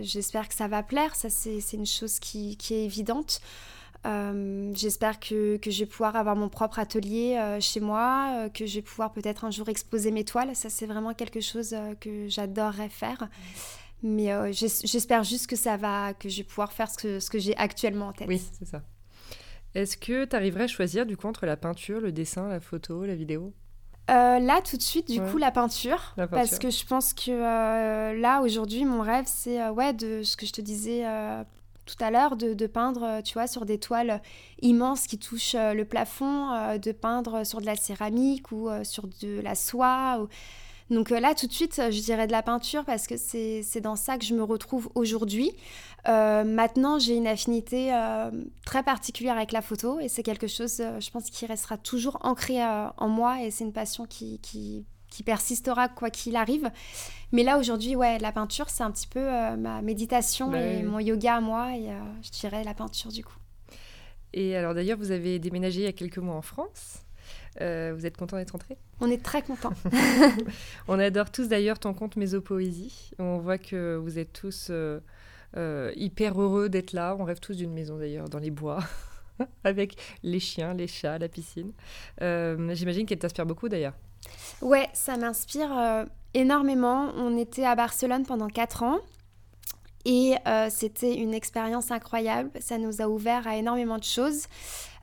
J'espère 0.00 0.48
que 0.48 0.54
ça 0.56 0.66
va 0.66 0.82
plaire. 0.82 1.14
Ça, 1.14 1.30
c'est 1.30 1.62
une 1.74 1.86
chose 1.86 2.18
qui, 2.18 2.56
qui 2.56 2.74
est 2.74 2.84
évidente. 2.84 3.40
Euh, 4.04 4.72
j'espère 4.74 5.20
que, 5.20 5.58
que, 5.58 5.70
je 5.70 5.80
vais 5.80 5.86
pouvoir 5.86 6.16
avoir 6.16 6.34
mon 6.34 6.48
propre 6.48 6.80
atelier 6.80 7.36
euh, 7.38 7.60
chez 7.60 7.78
moi, 7.78 8.32
euh, 8.32 8.48
que 8.48 8.66
je 8.66 8.76
vais 8.76 8.82
pouvoir 8.82 9.12
peut-être 9.12 9.44
un 9.44 9.50
jour 9.50 9.68
exposer 9.68 10.10
mes 10.10 10.24
toiles. 10.24 10.56
Ça, 10.56 10.70
c'est 10.70 10.86
vraiment 10.86 11.14
quelque 11.14 11.40
chose 11.40 11.74
que 12.00 12.28
j'adorerais 12.28 12.88
faire. 12.88 13.28
Mais 14.02 14.32
j'espère 14.52 15.22
juste 15.22 15.46
que 15.46 15.54
ça 15.54 15.76
va, 15.76 16.14
que 16.14 16.28
je 16.28 16.38
vais 16.38 16.42
pouvoir 16.42 16.72
faire 16.72 16.90
ce 16.90 16.98
que, 16.98 17.20
ce 17.20 17.30
que 17.30 17.38
j'ai 17.38 17.56
actuellement 17.56 18.08
en 18.08 18.12
tête. 18.12 18.26
Oui, 18.26 18.42
c'est 18.58 18.66
ça. 18.66 18.82
Est-ce 19.74 19.96
que 19.96 20.24
tu 20.24 20.36
arriverais 20.36 20.64
à 20.64 20.68
choisir 20.68 21.06
du 21.06 21.16
coup 21.16 21.28
entre 21.28 21.46
la 21.46 21.56
peinture, 21.56 22.00
le 22.00 22.10
dessin, 22.10 22.48
la 22.48 22.60
photo, 22.60 23.04
la 23.04 23.14
vidéo? 23.14 23.54
Là, 24.08 24.60
tout 24.60 24.76
de 24.76 24.82
suite, 24.82 25.08
du 25.08 25.20
coup, 25.22 25.38
la 25.38 25.52
peinture, 25.52 26.16
Parce 26.16 26.58
que 26.58 26.70
je 26.70 26.84
pense 26.84 27.14
que 27.14 28.20
là, 28.20 28.40
aujourd'hui, 28.40 28.84
mon 28.84 29.02
rêve, 29.02 29.26
c'est 29.28 29.68
ouais, 29.68 29.92
de 29.92 30.24
ce 30.24 30.36
que 30.36 30.44
je 30.44 30.52
te 30.52 30.60
disais 30.60 31.04
tout 31.86 31.96
à 32.00 32.10
l'heure, 32.10 32.36
de, 32.36 32.66
peindre, 32.66 33.02
euh, 33.02 33.22
tu 33.22 33.34
vois, 33.34 33.46
sur 33.46 33.64
des 33.64 33.78
toiles 33.78 34.20
immenses 34.60 35.06
qui 35.06 35.18
touchent 35.18 35.54
euh, 35.54 35.74
le 35.74 35.84
plafond, 35.84 36.52
euh, 36.52 36.78
de 36.78 36.92
peindre 36.92 37.44
sur 37.44 37.60
de 37.60 37.66
la 37.66 37.76
céramique 37.76 38.52
ou 38.52 38.68
sur 38.84 39.08
de 39.20 39.40
la 39.40 39.54
soie. 39.54 40.26
Donc 40.90 41.10
là, 41.10 41.34
tout 41.34 41.46
de 41.46 41.52
suite, 41.52 41.80
je 41.90 42.00
dirais 42.00 42.26
de 42.26 42.32
la 42.32 42.42
peinture 42.42 42.84
parce 42.84 43.06
que 43.06 43.16
c'est 43.16 43.80
dans 43.80 43.96
ça 43.96 44.18
que 44.18 44.24
je 44.24 44.34
me 44.34 44.42
retrouve 44.42 44.90
aujourd'hui. 44.94 45.50
maintenant, 46.06 46.98
j'ai 46.98 47.16
une 47.16 47.26
affinité 47.26 47.98
très 48.66 48.82
particulière 48.82 49.36
avec 49.36 49.52
la 49.52 49.62
photo 49.62 50.00
et 50.00 50.08
c'est 50.08 50.22
quelque 50.22 50.48
chose, 50.48 50.76
je 50.78 51.10
pense, 51.10 51.30
qui 51.30 51.46
restera 51.46 51.78
toujours 51.78 52.18
ancré 52.22 52.62
en 52.62 53.08
moi 53.08 53.42
et 53.42 53.50
c'est 53.50 53.64
une 53.64 53.72
passion 53.72 54.04
qui, 54.04 54.38
qui 54.40 54.84
qui 55.12 55.22
persistera 55.22 55.88
quoi 55.88 56.08
qu'il 56.08 56.36
arrive. 56.36 56.70
Mais 57.32 57.42
là, 57.42 57.58
aujourd'hui, 57.58 57.94
ouais, 57.94 58.18
la 58.18 58.32
peinture, 58.32 58.70
c'est 58.70 58.82
un 58.82 58.90
petit 58.90 59.06
peu 59.06 59.20
euh, 59.20 59.56
ma 59.56 59.82
méditation 59.82 60.50
bah 60.50 60.60
et 60.60 60.82
mon 60.82 60.98
yoga 60.98 61.36
à 61.36 61.40
moi, 61.40 61.76
et 61.76 61.90
euh, 61.90 62.00
je 62.22 62.30
dirais 62.30 62.64
la 62.64 62.72
peinture 62.72 63.12
du 63.12 63.22
coup. 63.22 63.36
Et 64.32 64.56
alors 64.56 64.72
d'ailleurs, 64.72 64.98
vous 64.98 65.10
avez 65.10 65.38
déménagé 65.38 65.80
il 65.80 65.84
y 65.84 65.88
a 65.88 65.92
quelques 65.92 66.18
mois 66.18 66.34
en 66.34 66.42
France. 66.42 67.02
Euh, 67.60 67.92
vous 67.94 68.06
êtes 68.06 68.16
content 68.16 68.38
d'être 68.38 68.52
rentré 68.52 68.78
On 69.00 69.10
est 69.10 69.22
très 69.22 69.42
content. 69.42 69.74
On 70.88 70.98
adore 70.98 71.30
tous 71.30 71.48
d'ailleurs 71.48 71.78
ton 71.78 71.92
compte 71.92 72.16
Mésopoésie. 72.16 73.10
On 73.18 73.36
voit 73.36 73.58
que 73.58 73.96
vous 73.96 74.18
êtes 74.18 74.32
tous 74.32 74.72
hyper 75.94 76.40
heureux 76.40 76.70
d'être 76.70 76.94
là. 76.94 77.14
On 77.18 77.24
rêve 77.24 77.40
tous 77.40 77.58
d'une 77.58 77.74
maison 77.74 77.98
d'ailleurs 77.98 78.30
dans 78.30 78.38
les 78.38 78.50
bois. 78.50 78.78
avec 79.64 79.96
les 80.22 80.40
chiens, 80.40 80.72
les 80.72 80.86
chats, 80.86 81.18
la 81.18 81.28
piscine. 81.28 81.72
J'imagine 82.18 83.04
qu'elle 83.04 83.18
t'inspire 83.18 83.44
beaucoup 83.44 83.68
d'ailleurs. 83.68 83.94
Ouais, 84.60 84.88
ça 84.92 85.16
m'inspire 85.16 85.76
euh, 85.76 86.04
énormément. 86.34 87.12
On 87.16 87.36
était 87.36 87.64
à 87.64 87.74
Barcelone 87.74 88.24
pendant 88.24 88.48
4 88.48 88.82
ans. 88.82 88.98
Et 90.04 90.34
euh, 90.46 90.68
c'était 90.70 91.14
une 91.14 91.32
expérience 91.34 91.90
incroyable. 91.90 92.50
Ça 92.60 92.78
nous 92.78 93.00
a 93.00 93.08
ouvert 93.08 93.46
à 93.46 93.56
énormément 93.56 93.98
de 93.98 94.04
choses. 94.04 94.46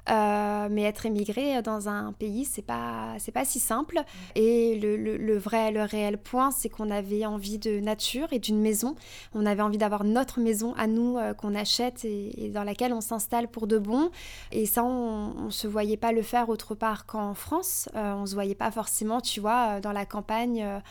Euh, 0.10 0.68
mais 0.72 0.84
être 0.84 1.06
émigré 1.06 1.62
dans 1.62 1.88
un 1.88 2.14
pays, 2.14 2.46
c'est 2.46 2.62
pas, 2.62 3.16
c'est 3.20 3.32
pas 3.32 3.46
si 3.46 3.60
simple. 3.60 4.02
Et 4.36 4.80
le, 4.80 4.98
le, 4.98 5.38
vrai, 5.38 5.72
le 5.72 5.84
réel 5.84 6.18
point, 6.18 6.52
c'est 6.52 6.70
qu'on 6.70 6.90
avait 6.90 7.26
envie 7.26 7.60
de 7.60 7.80
nature 7.80 8.28
et 8.32 8.40
d'une 8.40 8.60
maison. 8.60 8.96
On 9.34 9.46
avait 9.46 9.62
envie 9.62 9.78
d'avoir 9.78 10.04
notre 10.04 10.40
maison 10.40 10.74
à 10.76 10.88
nous 10.88 11.18
euh, 11.18 11.34
qu'on 11.34 11.56
achète 11.56 12.06
et, 12.06 12.50
dans 12.54 12.64
laquelle 12.64 12.94
on 12.94 13.02
s'installe 13.02 13.48
pour 13.48 13.68
de 13.68 13.78
bon. 13.78 14.10
Et 14.52 14.66
ça, 14.66 14.84
on, 14.84 15.46
ne 15.46 15.50
se 15.52 15.68
voyait 15.68 15.98
pas 15.98 16.12
le 16.12 16.22
faire 16.22 16.50
autre 16.50 16.76
part 16.76 17.06
qu'en 17.06 17.34
France. 17.34 17.90
Euh, 17.96 18.14
on 18.14 18.26
se 18.26 18.34
voyait 18.34 18.56
pas 18.56 18.72
forcément, 18.72 19.22
tu 19.22 19.40
vois, 19.40 19.80
dans 19.80 19.92
la 19.92 20.06
campagne 20.06 20.82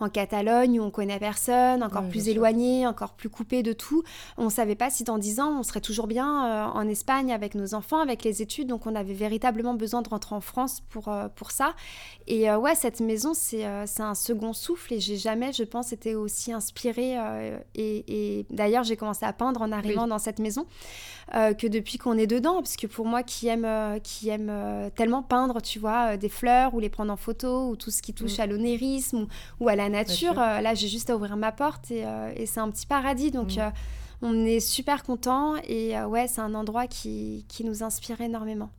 en 0.00 0.08
Catalogne 0.08 0.80
où 0.80 0.82
on 0.82 0.90
connaît 0.90 1.18
personne, 1.18 1.82
encore 1.82 2.08
plus 2.08 2.28
éloigné, 2.28 2.86
encore 2.86 3.14
plus 3.14 3.28
coupé 3.28 3.62
de 3.62 3.72
tout. 3.72 4.02
On 4.36 4.44
ne 4.44 4.50
savait 4.50 4.74
pas 4.74 4.90
si 4.90 5.04
dans 5.04 5.18
dix 5.18 5.40
ans 5.40 5.58
on 5.58 5.62
serait 5.62 5.80
toujours 5.80 6.06
bien 6.06 6.46
euh, 6.46 6.64
en 6.66 6.88
Espagne 6.88 7.32
avec 7.32 7.54
nos 7.54 7.74
enfants, 7.74 8.00
avec 8.00 8.24
les 8.24 8.42
études. 8.42 8.68
Donc 8.68 8.86
on 8.86 8.94
avait 8.94 9.14
véritablement 9.14 9.74
besoin 9.74 10.02
de 10.02 10.08
rentrer 10.08 10.34
en 10.34 10.40
France 10.40 10.82
pour, 10.88 11.08
euh, 11.08 11.28
pour 11.34 11.50
ça. 11.50 11.74
Et 12.26 12.50
euh, 12.50 12.58
ouais, 12.58 12.74
cette 12.74 13.00
maison, 13.00 13.32
c'est 13.34 13.64
un 13.64 14.14
second 14.14 14.52
souffle 14.52 14.94
et 14.94 15.00
j'ai 15.00 15.16
jamais, 15.16 15.52
je 15.52 15.64
pense, 15.64 15.92
été 15.92 16.14
aussi 16.14 16.52
inspirée. 16.52 17.16
et, 17.74 18.46
d'ailleurs, 18.50 18.84
j'ai 18.84 18.96
commencé 18.96 19.24
à 19.24 19.32
peindre 19.32 19.62
en 19.62 19.72
arrivant 19.72 20.06
dans 20.06 20.18
cette 20.18 20.38
maison 20.38 20.66
que 21.32 21.66
depuis 21.66 21.98
qu'on 21.98 22.16
est 22.16 22.26
dedans. 22.26 22.56
Parce 22.56 22.76
que 22.76 22.86
pour 22.86 23.06
moi 23.06 23.22
qui 23.22 23.48
aime, 23.48 23.66
qui 24.02 24.28
aime 24.28 24.52
tellement 24.94 25.22
peindre, 25.22 25.60
tu 25.60 25.78
vois, 25.78 26.16
des 26.16 26.28
fleurs 26.28 26.74
ou 26.74 26.80
les 26.80 26.88
prendre 26.88 27.12
en 27.12 27.16
photo 27.16 27.68
ou 27.68 27.76
tout 27.76 27.90
ce 27.90 28.02
qui 28.02 28.14
touche 28.14 28.38
mm. 28.38 28.42
à 28.42 28.46
l'onérisme 28.46 29.18
ou, 29.18 29.26
ou 29.60 29.68
à 29.68 29.76
la 29.76 29.83
la 29.84 30.04
nature. 30.04 30.34
là, 30.34 30.74
j'ai 30.74 30.88
juste 30.88 31.10
à 31.10 31.16
ouvrir 31.16 31.36
ma 31.36 31.52
porte 31.52 31.90
et, 31.90 32.46
c'est 32.46 32.60
un 32.60 32.70
petit 32.70 32.86
paradis. 32.86 33.30
Donc, 33.30 33.56
mm. 33.56 33.72
on 34.22 34.44
est 34.44 34.60
super 34.60 35.02
content 35.02 35.54
et 35.66 35.98
ouais, 36.02 36.26
c'est 36.28 36.40
un 36.40 36.54
endroit 36.54 36.86
qui, 36.86 37.44
qui 37.48 37.64
nous 37.64 37.82
inspire 37.82 38.20
énormément. 38.20 38.70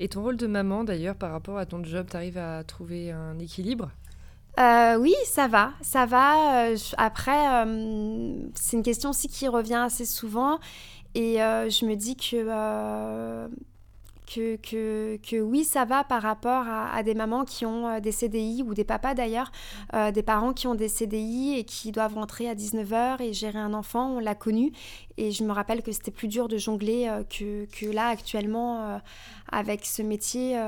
Et 0.00 0.08
ton 0.08 0.22
rôle 0.22 0.36
de 0.36 0.46
maman, 0.46 0.84
d'ailleurs, 0.84 1.16
par 1.16 1.32
rapport 1.32 1.58
à 1.58 1.66
ton 1.66 1.82
job, 1.82 2.06
tu 2.10 2.16
arrives 2.16 2.38
à 2.38 2.62
trouver 2.62 3.10
un 3.10 3.38
équilibre? 3.38 3.90
Euh, 4.58 4.96
oui, 4.96 5.14
ça 5.24 5.46
va, 5.46 5.72
ça 5.82 6.06
va. 6.06 6.66
Euh, 6.66 6.76
après, 6.96 7.64
euh, 7.64 8.36
c'est 8.54 8.76
une 8.76 8.82
question 8.82 9.10
aussi 9.10 9.28
qui 9.28 9.46
revient 9.46 9.74
assez 9.74 10.04
souvent 10.04 10.58
et 11.14 11.36
je 11.36 11.86
me 11.86 11.94
dis 11.94 12.16
que 12.16 13.48
que, 14.28 14.56
que, 14.56 15.16
que, 15.16 15.40
oui, 15.40 15.64
ça 15.64 15.84
va 15.84 16.04
par 16.04 16.22
rapport 16.22 16.66
à, 16.68 17.02
des 17.02 17.14
mamans 17.14 17.44
qui 17.44 17.64
ont 17.64 17.88
euh, 17.88 18.00
des 18.00 18.12
CDI 18.12 18.62
ou 18.66 18.74
des 18.74 18.84
papas 18.84 19.14
d'ailleurs, 19.14 19.50
euh, 19.94 20.10
des 20.10 20.22
parents 20.22 20.52
qui 20.52 20.66
ont 20.66 20.74
des 20.74 20.88
CDI 20.88 21.58
et 21.58 21.64
qui 21.64 21.92
doivent 21.92 22.14
rentrer 22.14 22.48
à 22.48 22.54
19h 22.54 23.22
et 23.22 23.32
gérer 23.32 23.58
un 23.58 23.74
enfant, 23.74 24.16
on 24.16 24.18
l'a 24.20 24.34
connu. 24.34 24.72
Et 25.16 25.30
je 25.30 25.44
me 25.44 25.52
rappelle 25.52 25.82
que 25.82 25.92
c'était 25.92 26.10
plus 26.10 26.28
dur 26.28 26.48
de 26.48 26.58
jongler 26.58 27.08
euh, 27.08 27.24
que, 27.24 27.64
que, 27.66 27.86
là 27.86 28.08
actuellement 28.08 29.00
avec 29.50 29.86
ce 29.86 30.02
métier 30.02 30.58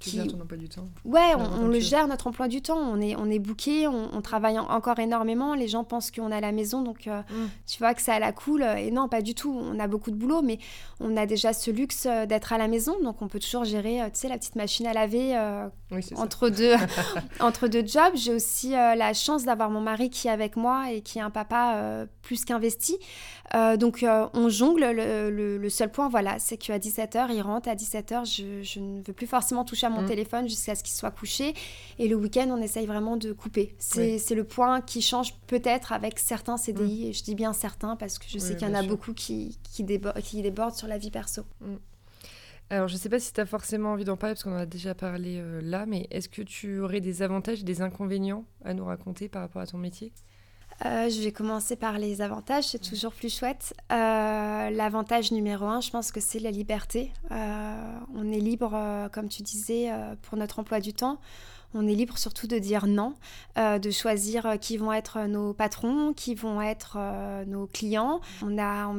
tu 0.00 0.10
gères 0.10 0.26
ton 0.26 0.40
emploi 0.40 0.56
du 0.56 0.68
temps 0.68 0.88
Ouais, 1.04 1.34
on, 1.36 1.68
le 1.68 1.78
gère 1.78 2.08
notre 2.08 2.26
emploi 2.26 2.48
du 2.48 2.62
temps. 2.62 2.78
On 2.78 3.00
est, 3.02 3.16
on 3.16 3.30
est 3.30 3.38
booké, 3.38 3.86
on, 3.86 4.20
travaille 4.22 4.58
encore 4.58 4.98
énormément. 4.98 5.54
Les 5.54 5.68
gens 5.68 5.84
pensent 5.84 6.10
qu'on 6.10 6.32
est 6.32 6.34
à 6.34 6.40
la 6.40 6.52
maison, 6.52 6.82
donc 6.82 7.06
euh, 7.06 7.20
mm. 7.20 7.48
tu 7.66 7.78
vois 7.78 7.92
que 7.92 8.00
ça 8.00 8.14
à 8.14 8.18
la 8.18 8.32
cool. 8.32 8.62
Et 8.78 8.90
non, 8.90 9.08
pas 9.08 9.20
du 9.20 9.34
tout. 9.34 9.54
On 9.54 9.78
a 9.78 9.86
beaucoup 9.86 10.10
de 10.10 10.16
boulot, 10.16 10.40
mais 10.40 10.58
on 11.00 11.16
a 11.18 11.26
déjà 11.26 11.52
ce 11.52 11.70
luxe 11.70 12.06
euh, 12.06 12.24
d'être 12.24 12.54
à 12.54 12.58
la 12.58 12.66
maison, 12.66 12.96
donc 13.02 13.20
on 13.20 13.28
peut 13.28 13.38
toujours 13.38 13.64
gérer, 13.64 14.00
euh, 14.00 14.06
tu 14.06 14.20
sais, 14.20 14.28
la 14.28 14.38
petite 14.38 14.56
machine 14.56 14.86
à 14.86 14.94
laver 14.94 15.36
entre, 16.16 16.48
deux, 16.48 16.74
entre 17.40 17.68
deux 17.68 17.86
jobs. 17.86 18.14
J'ai 18.14 18.32
aussi 18.32 18.70
la 18.70 19.12
chance 19.12 19.44
d'avoir 19.44 19.70
mon 19.70 19.82
mari 19.82 20.08
qui 20.08 20.28
est 20.28 20.30
avec 20.30 20.56
moi 20.56 20.90
et 20.92 21.02
qui 21.02 21.18
est 21.18 21.22
un 21.22 21.30
papa 21.30 22.06
plus 22.30 22.44
qu'investi. 22.44 22.96
donc 23.78 24.04
on 24.34 24.48
jongle. 24.48 24.84
Le, 24.92 25.58
le, 25.58 25.68
seul 25.68 25.90
point, 25.90 26.08
voilà, 26.08 26.38
c'est 26.38 26.56
qu'à 26.56 26.78
17h, 26.78 27.26
il 27.34 27.42
rentre. 27.42 27.68
À 27.68 27.74
17h, 27.74 28.24
je, 28.24 28.62
je 28.62 28.78
ne 28.78 29.02
veux 29.02 29.12
plus 29.12 29.26
forcément 29.26 29.64
toucher 29.64 29.86
à 29.86 29.90
mon 29.90 30.02
mm. 30.02 30.06
téléphone 30.06 30.48
jusqu'à 30.48 30.76
ce 30.76 30.84
qu'il 30.84 30.94
soit 30.94 31.10
couché. 31.10 31.54
Et 31.98 32.06
le 32.06 32.14
week-end, 32.14 32.46
on 32.50 32.62
essaye 32.62 32.86
vraiment 32.86 33.16
de 33.16 33.32
couper. 33.32 33.74
C'est 33.80 34.34
le 34.34 34.44
point 34.44 34.80
qui 34.80 35.02
change 35.02 35.34
peut-être 35.48 35.92
avec 35.92 36.20
certains 36.20 36.56
CDI. 36.56 37.06
Mm. 37.06 37.08
Et 37.08 37.12
je 37.12 37.24
dis 37.24 37.34
bien 37.34 37.52
certains 37.52 37.96
parce 37.96 38.20
que 38.20 38.26
je 38.28 38.38
sais 38.38 38.54
qu'il 38.54 38.68
y 38.68 38.70
en 38.70 38.74
a 38.74 38.84
beaucoup 38.84 39.12
qui, 39.12 39.58
qui, 39.72 39.84
qui, 40.22 40.42
débordent 40.42 40.76
sur 40.76 40.86
la 40.86 40.98
vie 40.98 41.10
perso. 41.10 41.42
Mm. 41.60 41.74
Alors, 42.72 42.86
je 42.86 42.94
ne 42.94 42.98
sais 43.00 43.08
pas 43.08 43.18
si 43.18 43.32
tu 43.32 43.40
as 43.40 43.46
forcément 43.46 43.90
envie 43.90 44.04
d'en 44.04 44.16
parler, 44.16 44.34
parce 44.34 44.44
qu'on 44.44 44.52
en 44.52 44.58
a 44.58 44.66
déjà 44.66 44.94
parlé 44.94 45.38
euh, 45.38 45.60
là, 45.60 45.86
mais 45.86 46.06
est-ce 46.12 46.28
que 46.28 46.42
tu 46.42 46.78
aurais 46.78 47.00
des 47.00 47.22
avantages 47.22 47.62
et 47.62 47.64
des 47.64 47.82
inconvénients 47.82 48.44
à 48.64 48.74
nous 48.74 48.84
raconter 48.84 49.28
par 49.28 49.42
rapport 49.42 49.60
à 49.60 49.66
ton 49.66 49.78
métier? 49.78 50.12
Euh, 50.86 51.10
je 51.10 51.20
vais 51.22 51.32
commencer 51.32 51.76
par 51.76 51.98
les 51.98 52.22
avantages, 52.22 52.68
c'est 52.68 52.82
toujours 52.82 53.12
plus 53.12 53.34
chouette. 53.34 53.74
Euh, 53.92 54.70
l'avantage 54.70 55.30
numéro 55.30 55.66
un, 55.66 55.80
je 55.80 55.90
pense 55.90 56.10
que 56.10 56.20
c'est 56.20 56.38
la 56.38 56.50
liberté. 56.50 57.12
Euh, 57.30 57.98
on 58.14 58.32
est 58.32 58.40
libre, 58.40 59.08
comme 59.12 59.28
tu 59.28 59.42
disais, 59.42 59.90
pour 60.22 60.38
notre 60.38 60.58
emploi 60.58 60.80
du 60.80 60.94
temps. 60.94 61.20
On 61.72 61.86
est 61.86 61.94
libre 61.94 62.18
surtout 62.18 62.48
de 62.48 62.58
dire 62.58 62.86
non, 62.86 63.14
de 63.56 63.90
choisir 63.90 64.58
qui 64.60 64.76
vont 64.76 64.92
être 64.92 65.20
nos 65.26 65.52
patrons, 65.52 66.12
qui 66.14 66.34
vont 66.34 66.60
être 66.60 66.98
nos 67.46 67.66
clients. 67.66 68.20
On 68.42 68.58
a, 68.58 68.92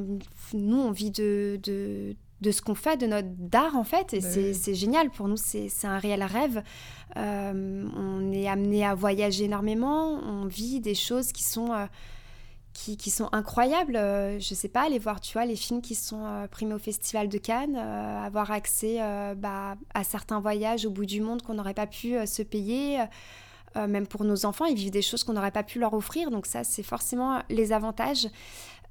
nous, 0.53 0.79
on 0.79 0.91
vit 0.91 1.11
de, 1.11 1.59
de 1.63 2.15
de 2.41 2.51
ce 2.51 2.61
qu'on 2.61 2.75
fait, 2.75 2.97
de 2.97 3.07
notre 3.07 3.27
d'art 3.37 3.75
en 3.75 3.83
fait. 3.83 4.13
Et 4.13 4.19
ben 4.19 4.53
c'est 4.53 4.75
génial 4.75 5.09
pour 5.09 5.27
nous, 5.27 5.37
c'est 5.37 5.69
un 5.85 5.99
réel 5.99 6.23
rêve. 6.23 6.63
Euh, 7.17 7.87
on 7.95 8.31
est 8.31 8.47
amené 8.47 8.85
à 8.85 8.95
voyager 8.95 9.45
énormément, 9.45 10.19
on 10.23 10.45
vit 10.45 10.79
des 10.79 10.95
choses 10.95 11.31
qui 11.31 11.43
sont, 11.43 11.71
euh, 11.71 11.85
qui, 12.73 12.97
qui, 12.97 13.11
sont 13.11 13.29
incroyables. 13.31 13.95
Euh, 13.95 14.39
je 14.39 14.53
sais 14.55 14.69
pas, 14.69 14.83
aller 14.83 14.97
voir 14.97 15.21
tu 15.21 15.33
vois, 15.33 15.45
les 15.45 15.55
films 15.55 15.81
qui 15.81 15.93
sont 15.93 16.47
primés 16.49 16.73
au 16.73 16.79
Festival 16.79 17.29
de 17.29 17.37
Cannes, 17.37 17.75
avoir 17.75 18.51
accès 18.51 18.97
bah, 19.37 19.75
à 19.93 20.03
certains 20.03 20.39
voyages 20.39 20.85
au 20.85 20.89
bout 20.89 21.05
du 21.05 21.21
monde 21.21 21.41
qu'on 21.43 21.53
n'aurait 21.53 21.73
pas 21.73 21.87
pu 21.87 22.15
se 22.25 22.41
payer. 22.41 23.03
même 23.75 24.07
pour 24.07 24.23
nos 24.23 24.45
enfants, 24.45 24.65
ils 24.65 24.75
vivent 24.75 24.91
des 24.91 25.03
choses 25.03 25.23
qu'on 25.23 25.33
n'aurait 25.33 25.51
pas 25.51 25.63
pu 25.63 25.79
leur 25.79 25.93
offrir. 25.93 26.31
Donc 26.31 26.47
ça, 26.47 26.63
c'est 26.63 26.83
forcément 26.83 27.41
les 27.49 27.71
avantages. 27.71 28.27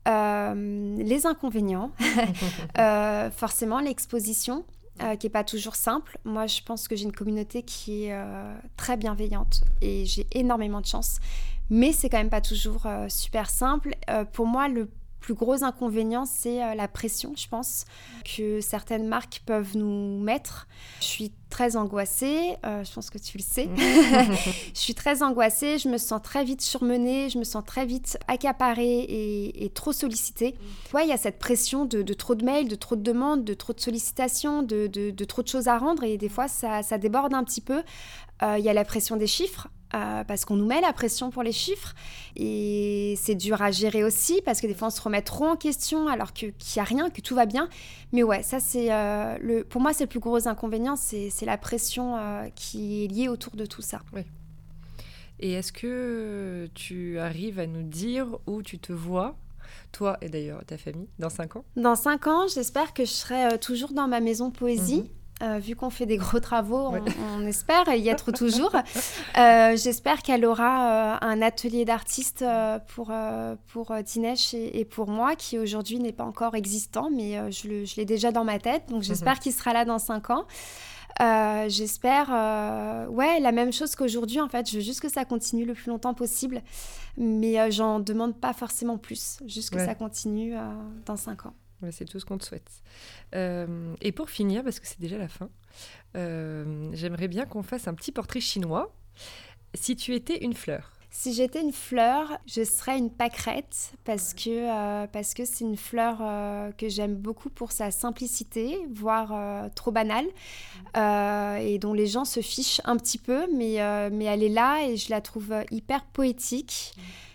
Euh, 0.09 0.97
les 0.99 1.27
inconvénients, 1.27 1.93
euh, 2.79 3.31
forcément 3.31 3.81
l'exposition, 3.81 4.65
euh, 5.03 5.17
qui 5.17 5.27
n'est 5.27 5.31
pas 5.31 5.45
toujours 5.45 5.77
simple. 5.77 6.19
Moi, 6.25 6.47
je 6.47 6.63
pense 6.63 6.89
que 6.89 6.97
j'ai 6.97 7.05
une 7.05 7.13
communauté 7.13 7.63
qui 7.63 8.05
est 8.05 8.25
très 8.77 8.97
bienveillante 8.97 9.63
et 9.81 10.05
j'ai 10.07 10.27
énormément 10.33 10.81
de 10.81 10.87
chance. 10.87 11.19
Mais 11.69 11.93
c'est 11.93 12.09
quand 12.09 12.19
même 12.19 12.31
pas 12.31 12.41
toujours 12.41 12.87
super 13.09 13.49
simple. 13.49 13.95
pour 14.33 14.47
moi, 14.47 14.69
le 14.69 14.89
plus 15.21 15.35
gros 15.35 15.63
inconvénient, 15.65 16.25
c'est 16.25 16.63
euh, 16.63 16.75
la 16.75 16.89
pression, 16.89 17.33
je 17.37 17.47
pense, 17.49 17.85
que 18.25 18.61
certaines 18.61 19.07
marques 19.07 19.43
peuvent 19.47 19.77
nous 19.77 20.19
mettre. 20.21 20.67
Je 21.01 21.07
suis 21.07 21.33
très 21.51 21.77
angoissée, 21.77 22.57
euh, 22.65 22.83
je 22.85 22.93
pense 22.93 23.11
que 23.11 23.19
tu 23.19 23.37
le 23.37 23.43
sais. 23.43 23.69
je 24.75 24.79
suis 24.79 24.95
très 24.95 25.23
angoissée, 25.23 25.79
je 25.79 25.89
me 25.89 25.99
sens 25.99 26.23
très 26.23 26.45
vite 26.45 26.63
surmenée, 26.63 27.29
je 27.29 27.39
me 27.39 27.45
sens 27.45 27.63
très 27.67 27.85
vite 27.85 28.19
accaparée 28.29 29.01
et, 29.01 29.71
trop 29.75 29.93
sollicitée. 29.93 30.55
Ouais, 30.95 31.05
il 31.05 31.09
y 31.09 31.13
a 31.13 31.17
cette 31.17 31.39
pression 31.39 31.85
de, 31.85 32.03
trop 32.15 32.35
de 32.35 32.45
mails, 32.45 32.69
de 32.69 32.77
trop 32.77 32.97
de 32.97 33.03
demandes, 33.03 33.45
de 33.45 33.55
trop 33.55 33.73
de 33.73 33.81
sollicitations, 33.81 34.63
de, 34.63 35.25
trop 35.25 35.43
de 35.43 35.49
choses 35.49 35.69
à 35.69 35.77
rendre 35.77 36.05
et 36.05 36.17
des 36.17 36.29
fois 36.29 36.49
ça, 36.49 36.83
déborde 36.99 37.35
un 37.35 37.45
petit 37.45 37.61
peu. 37.61 37.83
Euh, 38.43 38.57
il 38.59 38.65
y 38.65 38.69
a 38.69 38.73
la 38.73 38.85
pression 38.85 39.17
des 39.17 39.27
chiffres. 39.27 39.69
Euh, 39.93 40.23
parce 40.23 40.45
qu'on 40.45 40.55
nous 40.55 40.67
met 40.67 40.81
la 40.81 40.93
pression 40.93 41.31
pour 41.31 41.43
les 41.43 41.51
chiffres 41.51 41.97
et 42.37 43.17
c'est 43.21 43.35
dur 43.35 43.61
à 43.61 43.73
gérer 43.73 44.05
aussi 44.05 44.41
parce 44.45 44.61
que 44.61 44.69
des 44.69 44.75
fois 44.75 44.87
on 44.87 44.91
se 44.91 45.01
remet 45.01 45.21
trop 45.21 45.47
en 45.47 45.57
question 45.57 46.07
alors 46.07 46.33
qu'il 46.33 46.55
n'y 46.77 46.81
a 46.81 46.85
rien, 46.85 47.11
que 47.11 47.21
tout 47.21 47.35
va 47.35 47.45
bien. 47.45 47.69
Mais 48.13 48.23
ouais, 48.23 48.45
ça 48.45 48.61
c'est 48.61 48.93
euh, 48.93 49.37
le, 49.41 49.65
pour 49.65 49.81
moi 49.81 49.93
c'est 49.93 50.05
le 50.05 50.09
plus 50.09 50.21
gros 50.21 50.47
inconvénient, 50.47 50.95
c'est 50.95 51.45
la 51.45 51.59
pression 51.59 52.17
euh, 52.17 52.47
qui 52.55 53.05
est 53.05 53.09
liée 53.09 53.29
autour 53.29 53.57
de 53.57 53.67
tout 53.67 53.83
ça. 53.83 54.01
Oui. 54.13 54.23
Et 55.41 55.55
est-ce 55.55 55.73
que 55.73 56.69
tu 56.75 57.19
arrives 57.19 57.59
à 57.59 57.67
nous 57.67 57.83
dire 57.83 58.39
où 58.47 58.63
tu 58.63 58.79
te 58.79 58.93
vois 58.93 59.35
toi 59.91 60.19
et 60.21 60.29
d'ailleurs 60.29 60.65
ta 60.67 60.79
famille, 60.79 61.09
dans 61.19 61.31
5 61.31 61.57
ans? 61.57 61.65
Dans 61.77 61.97
5 61.97 62.27
ans, 62.29 62.47
j'espère 62.47 62.93
que 62.95 63.05
je 63.05 63.11
serai 63.11 63.59
toujours 63.59 63.93
dans 63.93 64.07
ma 64.07 64.21
maison 64.21 64.53
poésie. 64.53 65.03
Mhm. 65.03 65.09
Euh, 65.43 65.59
vu 65.59 65.75
qu'on 65.75 65.89
fait 65.89 66.05
des 66.05 66.19
gros 66.19 66.39
travaux, 66.39 66.93
on, 67.35 67.47
espère 67.47 67.89
y 67.95 68.09
être 68.09 68.31
toujours. 68.37 68.75
Euh, 68.75 69.77
j'espère 69.77 70.23
qu'elle 70.23 70.45
aura 70.45 71.15
euh, 71.15 71.17
un 71.23 71.41
atelier 71.41 71.87
d'artiste 71.87 72.45
pour, 72.89 73.11
pour 73.73 73.95
Dinesh 74.05 74.55
et, 74.55 74.85
pour 74.85 75.09
moi, 75.09 75.37
qui 75.37 75.59
aujourd'hui 75.59 75.99
n'est 75.99 76.13
pas 76.13 76.25
encore 76.25 76.55
existant, 76.55 77.11
mais 77.11 77.51
je 77.51 77.97
l'ai 77.97 78.05
déjà 78.05 78.33
dans 78.33 78.45
ma 78.45 78.59
tête. 78.59 78.83
Donc 78.91 79.03
j'espère 79.03 79.35
mhm. 79.35 79.39
qu'il 79.41 79.53
sera 79.53 79.73
là 79.73 79.85
dans 79.85 79.99
cinq 79.99 80.29
ans. 80.31 80.45
j'espère, 81.69 82.29
ouais, 83.11 83.41
la 83.41 83.53
même 83.53 83.73
chose 83.73 83.95
qu'aujourd'hui 83.95 84.41
en 84.41 84.49
fait. 84.49 84.69
Je 84.71 84.77
veux 84.77 84.83
juste 84.83 85.01
que 85.01 85.09
ça 85.09 85.25
continue 85.25 85.65
le 85.65 85.73
plus 85.75 85.89
longtemps 85.89 86.15
possible, 86.15 86.63
mais 87.17 87.71
j'en 87.71 87.99
demande 87.99 88.37
pas 88.37 88.53
forcément 88.53 88.99
plus, 88.99 89.39
juste 89.47 89.71
que 89.71 89.79
ça 89.79 89.95
continue 89.95 90.55
dans 91.07 91.17
cinq 91.17 91.47
ans. 91.47 91.55
C'est 91.91 92.05
tout 92.05 92.21
ce 92.21 92.25
qu'on 92.25 92.39
te 92.39 92.45
souhaite. 92.45 92.71
Euh, 93.35 93.95
et 94.01 94.13
pour 94.13 94.31
finir, 94.31 94.63
parce 94.63 94.81
que 94.81 94.87
c'est 94.87 95.01
déjà 95.01 95.19
la 95.19 95.29
fin, 95.29 95.49
euh, 96.17 96.91
j'aimerais 96.93 97.29
bien 97.29 97.47
qu'on 97.47 97.63
fasse 97.63 97.89
un 97.89 97.95
petit 97.95 98.13
portrait 98.13 98.41
chinois. 98.41 98.93
Si 99.75 99.97
tu 99.97 100.15
étais 100.15 100.45
une 100.45 100.55
fleur. 100.55 100.93
Si 101.13 101.35
j'étais 101.35 101.61
une 101.61 101.73
fleur, 101.73 102.39
je 102.47 102.63
serais 102.63 102.97
une 102.97 103.11
pâquerette 103.11 103.95
parce 104.05 104.33
que 104.33 104.49
euh, 104.49 105.09
parce 105.09 105.35
que 105.35 105.45
c'est 105.45 105.65
une 105.65 105.77
fleur 105.77 106.19
que 106.77 106.89
j'aime 106.89 107.17
beaucoup 107.17 107.51
pour 107.51 107.73
sa 107.73 107.91
simplicité, 107.91 108.79
voire 108.93 109.71
trop 109.75 109.91
banale, 109.91 110.27
et 110.95 111.79
dont 111.81 111.95
les 111.95 112.07
gens 112.07 112.25
se 112.25 112.41
fichent 112.41 112.81
un 112.85 112.97
petit 112.97 113.19
peu, 113.19 113.49
mais 113.53 113.79
mais 114.11 114.27
elle 114.27 114.45
est 114.45 114.51
là 114.51 114.87
et 114.87 114.97
je 114.97 115.11
la 115.11 115.21
trouve 115.21 115.53
hyper 115.73 116.05
poétique. 116.05 116.93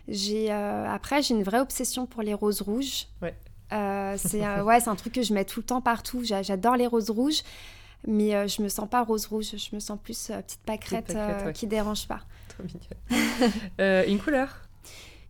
J'ai 0.08 0.52
après 0.52 1.22
j'ai 1.22 1.34
une 1.34 1.44
vraie 1.44 1.60
obsession 1.60 2.06
pour 2.06 2.22
les 2.22 2.34
roses 2.34 2.62
rouges. 2.62 3.08
Ouais. 3.22 3.36
Euh, 3.74 4.16
c'est 4.18 4.46
euh, 4.46 4.64
ouais, 4.64 4.80
c'est 4.80 4.90
un 4.90 4.96
truc 4.96 5.14
que 5.14 5.22
je 5.22 5.34
mets 5.34 5.46
tout 5.46 5.60
le 5.60 5.66
temps 5.66 5.82
partout. 5.82 6.22
J'adore 6.24 6.76
les 6.76 6.88
roses 6.88 7.10
rouges, 7.10 7.42
mais 8.08 8.36
euh, 8.36 8.48
je 8.48 8.62
me 8.62 8.70
sens 8.70 8.90
pas 8.90 9.04
rose 9.04 9.26
rouge. 9.26 9.52
Je 9.58 9.76
me 9.76 9.80
sens 9.80 9.98
plus 10.02 10.32
petite 10.32 10.62
pâquerette, 10.66 11.16
qui 11.54 11.60
qui 11.62 11.68
dérange 11.68 12.08
pas. 12.08 12.22
Trop 12.50 12.64
une 14.08 14.20
couleur? 14.20 14.62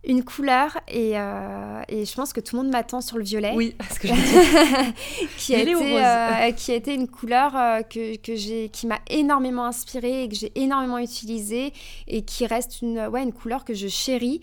Une 0.08 0.22
couleur 0.22 0.78
et, 0.86 1.14
et, 1.14 2.04
je 2.04 2.14
pense 2.14 2.32
que 2.32 2.38
tout 2.38 2.54
le 2.54 2.62
monde 2.62 2.70
m'attend 2.70 3.00
sur 3.00 3.18
le 3.18 3.24
violet. 3.24 3.54
Oui, 3.56 3.74
parce 3.78 3.98
que 3.98 4.06
qui, 5.36 5.52
a 5.52 5.58
été, 5.58 6.54
qui 6.54 6.70
a 6.70 6.74
été 6.76 6.94
une 6.94 7.08
couleur 7.08 7.52
que, 7.88 8.16
que 8.16 8.66
qui 8.68 8.86
m'a 8.86 9.00
énormément 9.08 9.64
inspirée 9.64 10.22
et 10.22 10.28
que 10.28 10.36
j'ai 10.36 10.52
énormément 10.54 10.98
utilisée 10.98 11.72
et 12.06 12.22
qui 12.22 12.46
reste 12.46 12.82
une, 12.82 13.08
ouais, 13.08 13.24
une 13.24 13.32
couleur 13.32 13.64
que 13.64 13.74
je 13.74 13.88
chéris 13.88 14.40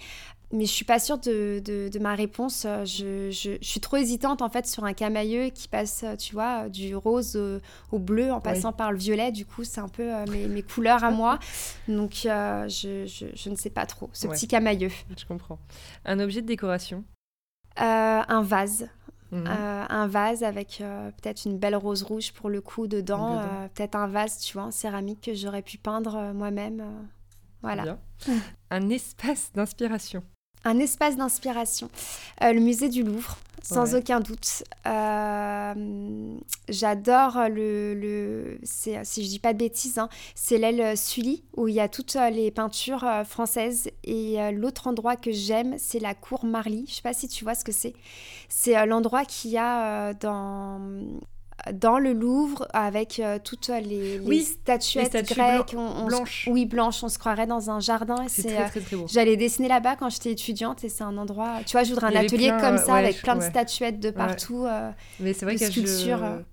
mais 0.53 0.65
je 0.65 0.71
suis 0.71 0.85
pas 0.85 0.99
sûre 0.99 1.17
de, 1.17 1.61
de, 1.65 1.99
ma 1.99 2.15
réponse. 2.15 2.65
Je, 2.85 3.29
je, 3.31 3.57
suis 3.61 3.79
trop 3.79 3.97
hésitante 3.97 4.41
en 4.41 4.49
fait 4.49 4.65
sur 4.67 4.85
un 4.85 4.93
camailleux 4.93 5.49
qui 5.49 5.67
passe, 5.67 6.05
tu 6.19 6.33
vois, 6.33 6.69
du 6.69 6.95
rose 6.95 7.35
au, 7.91 7.99
bleu 7.99 8.31
en 8.31 8.39
passant 8.39 8.71
par 8.71 8.91
le 8.91 8.97
violet. 8.97 9.31
Du 9.31 9.45
coup, 9.45 9.63
c'est 9.63 9.81
un 9.81 9.89
peu 9.89 10.11
mes, 10.31 10.47
mes, 10.47 10.63
couleurs 10.63 11.03
à 11.03 11.11
moi. 11.11 11.39
Donc, 11.87 12.11
je, 12.23 13.05
je, 13.35 13.49
ne 13.49 13.55
sais 13.55 13.69
pas 13.69 13.85
trop. 13.85 14.09
Ce 14.13 14.27
petit 14.27 14.47
camailleux. 14.47 14.91
Je 15.17 15.25
comprends. 15.25 15.59
Un 16.05 16.19
objet 16.19 16.41
de 16.41 16.47
décoration? 16.47 17.03
Un 17.75 18.41
vase. 18.41 18.87
Mhm. 19.33 19.47
Euh, 19.47 19.85
un 19.89 20.07
vase 20.07 20.43
avec 20.43 20.79
euh, 20.79 21.09
peut-être 21.09 21.45
une 21.45 21.57
belle 21.57 21.75
rose 21.75 22.03
rouge 22.03 22.31
pour 22.33 22.51
le 22.51 22.61
coup 22.61 22.85
dedans, 22.87 23.39
euh, 23.39 23.67
peut-être 23.73 23.95
un 23.95 24.07
vase, 24.07 24.37
tu 24.37 24.53
vois, 24.53 24.65
en 24.65 24.71
céramique 24.71 25.21
que 25.21 25.33
j'aurais 25.33 25.63
pu 25.63 25.79
peindre 25.79 26.33
moi-même. 26.33 26.83
voilà. 27.63 27.97
un 28.69 28.89
espace 28.89 29.51
d'inspiration. 29.53 30.23
Un 30.63 30.79
espace 30.79 31.17
d'inspiration. 31.17 31.89
le 32.41 32.59
musée 32.59 32.89
du 32.89 33.03
Louvre 33.03 33.37
sans 33.63 33.95
aucun 33.95 34.19
doute. 34.19 34.63
Euh, 34.85 36.37
j'adore 36.67 37.47
le, 37.49 37.93
le 37.93 38.59
si 38.63 38.93
je 38.93 39.27
dis 39.27 39.39
pas 39.39 39.53
de 39.53 39.59
bêtises, 39.59 39.97
hein, 39.97 40.09
c'est 40.35 40.57
l'aile 40.57 40.97
Sully 40.97 41.43
où 41.55 41.67
il 41.67 41.75
y 41.75 41.79
a 41.79 41.87
toutes 41.87 42.15
les 42.15 42.51
peintures 42.51 43.03
euh, 43.05 43.23
françaises. 43.23 43.89
Et 44.03 44.41
euh, 44.41 44.51
l'autre 44.51 44.87
endroit 44.87 45.15
que 45.15 45.31
j'aime, 45.31 45.75
c'est 45.77 45.99
la 45.99 46.13
cour 46.13 46.45
Marly. 46.45 46.85
Je 46.87 46.95
sais 46.95 47.01
pas 47.01 47.13
si 47.13 47.27
tu 47.27 47.43
vois 47.43 47.55
ce 47.55 47.63
que 47.63 47.71
c'est. 47.71 47.93
C'est 48.49 48.85
l'endroit 48.85 49.25
qu'il 49.25 49.51
y 49.51 49.57
a 49.57 50.13
dans 50.13 50.79
dans 51.71 51.97
le 51.97 52.13
Louvre 52.13 52.67
avec 52.73 53.19
euh, 53.19 53.39
toutes 53.43 53.69
les, 53.69 54.19
statuettes 54.43 55.29
grecques. 55.29 55.75
blanches. 56.05 56.47
oui, 56.51 56.65
blanches. 56.65 57.03
On 57.03 57.09
se 57.09 57.17
croirait 57.17 57.47
dans 57.47 57.69
un 57.69 57.79
jardin. 57.79 58.25
C'est 58.27 58.43
très, 58.43 58.69
très, 58.69 58.79
très 58.81 58.95
beau. 58.95 59.05
J'allais 59.07 59.37
dessiner 59.37 59.67
là-bas 59.67 59.95
quand 59.95 60.09
j'étais 60.09 60.31
étudiante 60.31 60.83
et 60.83 60.89
c'est 60.89 61.03
un 61.03 61.17
endroit. 61.17 61.59
Tu 61.65 61.73
vois, 61.73 61.83
je 61.83 61.93
voudrais 61.93 62.15
un 62.15 62.19
atelier 62.19 62.53
comme 62.59 62.77
ça 62.77 62.95
avec 62.95 63.21
plein 63.21 63.35
de 63.35 63.41
statuettes 63.43 63.99
de 63.99 64.09
partout. 64.09 64.65
Euh, 64.65 64.91
Mais 65.19 65.33
c'est 65.33 65.45
vrai 65.45 65.55
que 65.55 65.69
je, 65.69 65.81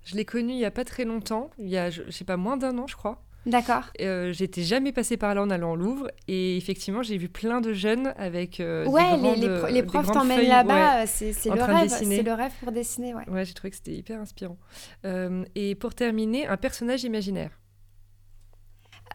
je 0.05 0.15
l'ai 0.15 0.25
connu 0.25 0.53
il 0.53 0.59
y 0.59 0.65
a 0.65 0.71
pas 0.71 0.85
très 0.85 1.03
longtemps. 1.03 1.49
Il 1.57 1.69
y 1.69 1.77
a, 1.77 1.89
je, 1.89 2.03
je 2.05 2.11
sais 2.11 2.25
pas, 2.25 2.37
moins 2.37 2.57
d'un 2.57 2.77
an, 2.77 2.87
je 2.87 2.95
crois. 2.95 3.21
D'accord. 3.45 3.83
Euh, 4.01 4.31
J'étais 4.33 4.61
jamais 4.61 4.91
passée 4.91 5.17
par 5.17 5.33
là 5.33 5.41
en 5.41 5.49
allant 5.49 5.71
au 5.71 5.75
Louvre 5.75 6.11
et 6.27 6.57
effectivement 6.57 7.01
j'ai 7.01 7.17
vu 7.17 7.27
plein 7.27 7.59
de 7.59 7.73
jeunes 7.73 8.13
avec 8.17 8.59
euh, 8.59 8.85
ouais 8.85 9.17
des 9.17 9.35
les, 9.35 9.71
les, 9.71 9.83
profs 9.83 10.11
t'emmènent 10.11 10.47
là-bas 10.47 11.07
c'est 11.07 11.33
le 11.45 11.63
rêve 11.63 11.89
c'est 11.89 12.21
le 12.21 12.33
rêve 12.33 12.51
pour 12.59 12.71
dessiner 12.71 13.15
ouais. 13.15 13.27
Ouais 13.27 13.43
j'ai 13.43 13.53
trouvé 13.53 13.71
que 13.71 13.77
c'était 13.77 13.93
hyper 13.93 14.19
inspirant. 14.19 14.57
Euh, 15.05 15.43
et 15.55 15.73
pour 15.75 15.95
terminer 15.95 16.47
un 16.47 16.57
personnage 16.57 17.03
imaginaire. 17.03 17.51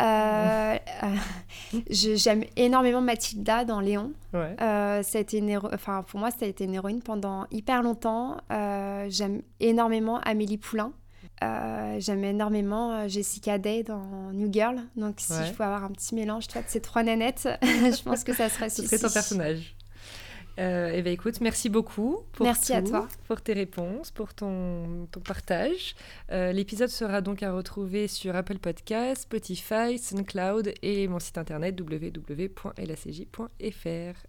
Euh, 0.03 0.77
j'aime 1.89 2.45
énormément 2.57 3.01
Mathilda 3.01 3.65
dans 3.65 3.81
Léon. 3.81 4.12
Ouais. 4.35 4.55
ça 4.59 5.19
a 5.19 5.19
été 5.19 5.39
une 5.39 5.57
enfin, 5.57 6.03
pour 6.03 6.21
moi, 6.21 6.31
ça 6.31 6.45
a 6.45 6.49
été 6.49 6.65
une 6.65 6.75
héroïne 6.75 7.01
pendant 7.01 7.47
hyper 7.51 7.83
longtemps. 7.83 8.37
J'aime 9.09 9.41
énormément 9.59 10.19
Amélie 10.21 10.59
Poulain. 10.59 10.93
Euh, 11.42 11.96
j'aime 11.99 12.25
énormément 12.25 12.92
euh, 12.92 13.09
Jessica 13.09 13.59
Day 13.59 13.83
dans 13.83 14.33
New 14.33 14.51
Girl. 14.51 14.81
Donc, 14.96 15.16
si 15.18 15.35
je 15.35 15.51
pouvais 15.53 15.64
avoir 15.64 15.85
un 15.85 15.90
petit 15.90 16.14
mélange 16.14 16.49
toi, 16.49 16.62
de 16.62 16.68
ces 16.68 16.81
trois 16.81 17.03
nanettes, 17.03 17.49
je 17.62 18.03
pense 18.03 18.25
que 18.25 18.33
ça 18.35 18.49
serait 18.49 18.70
Ce 18.70 18.83
serait 18.83 18.99
ton 18.99 19.11
personnage. 19.11 19.77
Euh, 20.59 20.90
eh 20.94 21.03
bien, 21.03 21.12
écoute, 21.12 21.42
merci 21.42 21.68
beaucoup 21.68 22.20
pour 22.33 22.46
merci 22.46 22.72
à 22.72 22.81
toi. 22.81 23.07
pour 23.29 23.42
tes 23.42 23.53
réponses, 23.53 24.11
pour 24.11 24.33
ton, 24.33 25.07
ton 25.11 25.20
partage. 25.20 25.94
L'épisode 26.31 26.88
sera 26.88 27.20
donc 27.20 27.42
à 27.42 27.53
retrouver 27.53 28.09
sur 28.09 28.35
Apple 28.35 28.57
Podcasts, 28.59 29.25
Spotify, 29.25 29.99
SoundCloud 29.99 30.72
et 30.81 31.09
mon 31.09 31.18
site 31.18 31.37
internet 31.37 31.79
www.lacj.fr. 31.79 32.66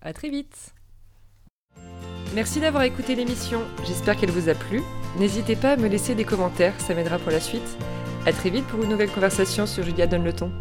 À 0.01 0.13
très 0.13 0.29
vite. 0.29 0.73
Merci 2.35 2.59
d'avoir 2.59 2.83
écouté 2.83 3.15
l'émission, 3.15 3.61
j'espère 3.85 4.17
qu'elle 4.17 4.31
vous 4.31 4.49
a 4.49 4.53
plu. 4.53 4.81
N'hésitez 5.17 5.55
pas 5.55 5.71
à 5.71 5.77
me 5.77 5.87
laisser 5.87 6.13
des 6.13 6.25
commentaires, 6.25 6.73
ça 6.79 6.93
m'aidera 6.93 7.17
pour 7.19 7.31
la 7.31 7.39
suite. 7.39 7.77
A 8.25 8.33
très 8.33 8.49
vite 8.49 8.65
pour 8.67 8.83
une 8.83 8.89
nouvelle 8.89 9.09
conversation 9.09 9.65
sur 9.65 9.83
Julia 9.83 10.07
Donne 10.07 10.25
le 10.25 10.33
ton. 10.33 10.51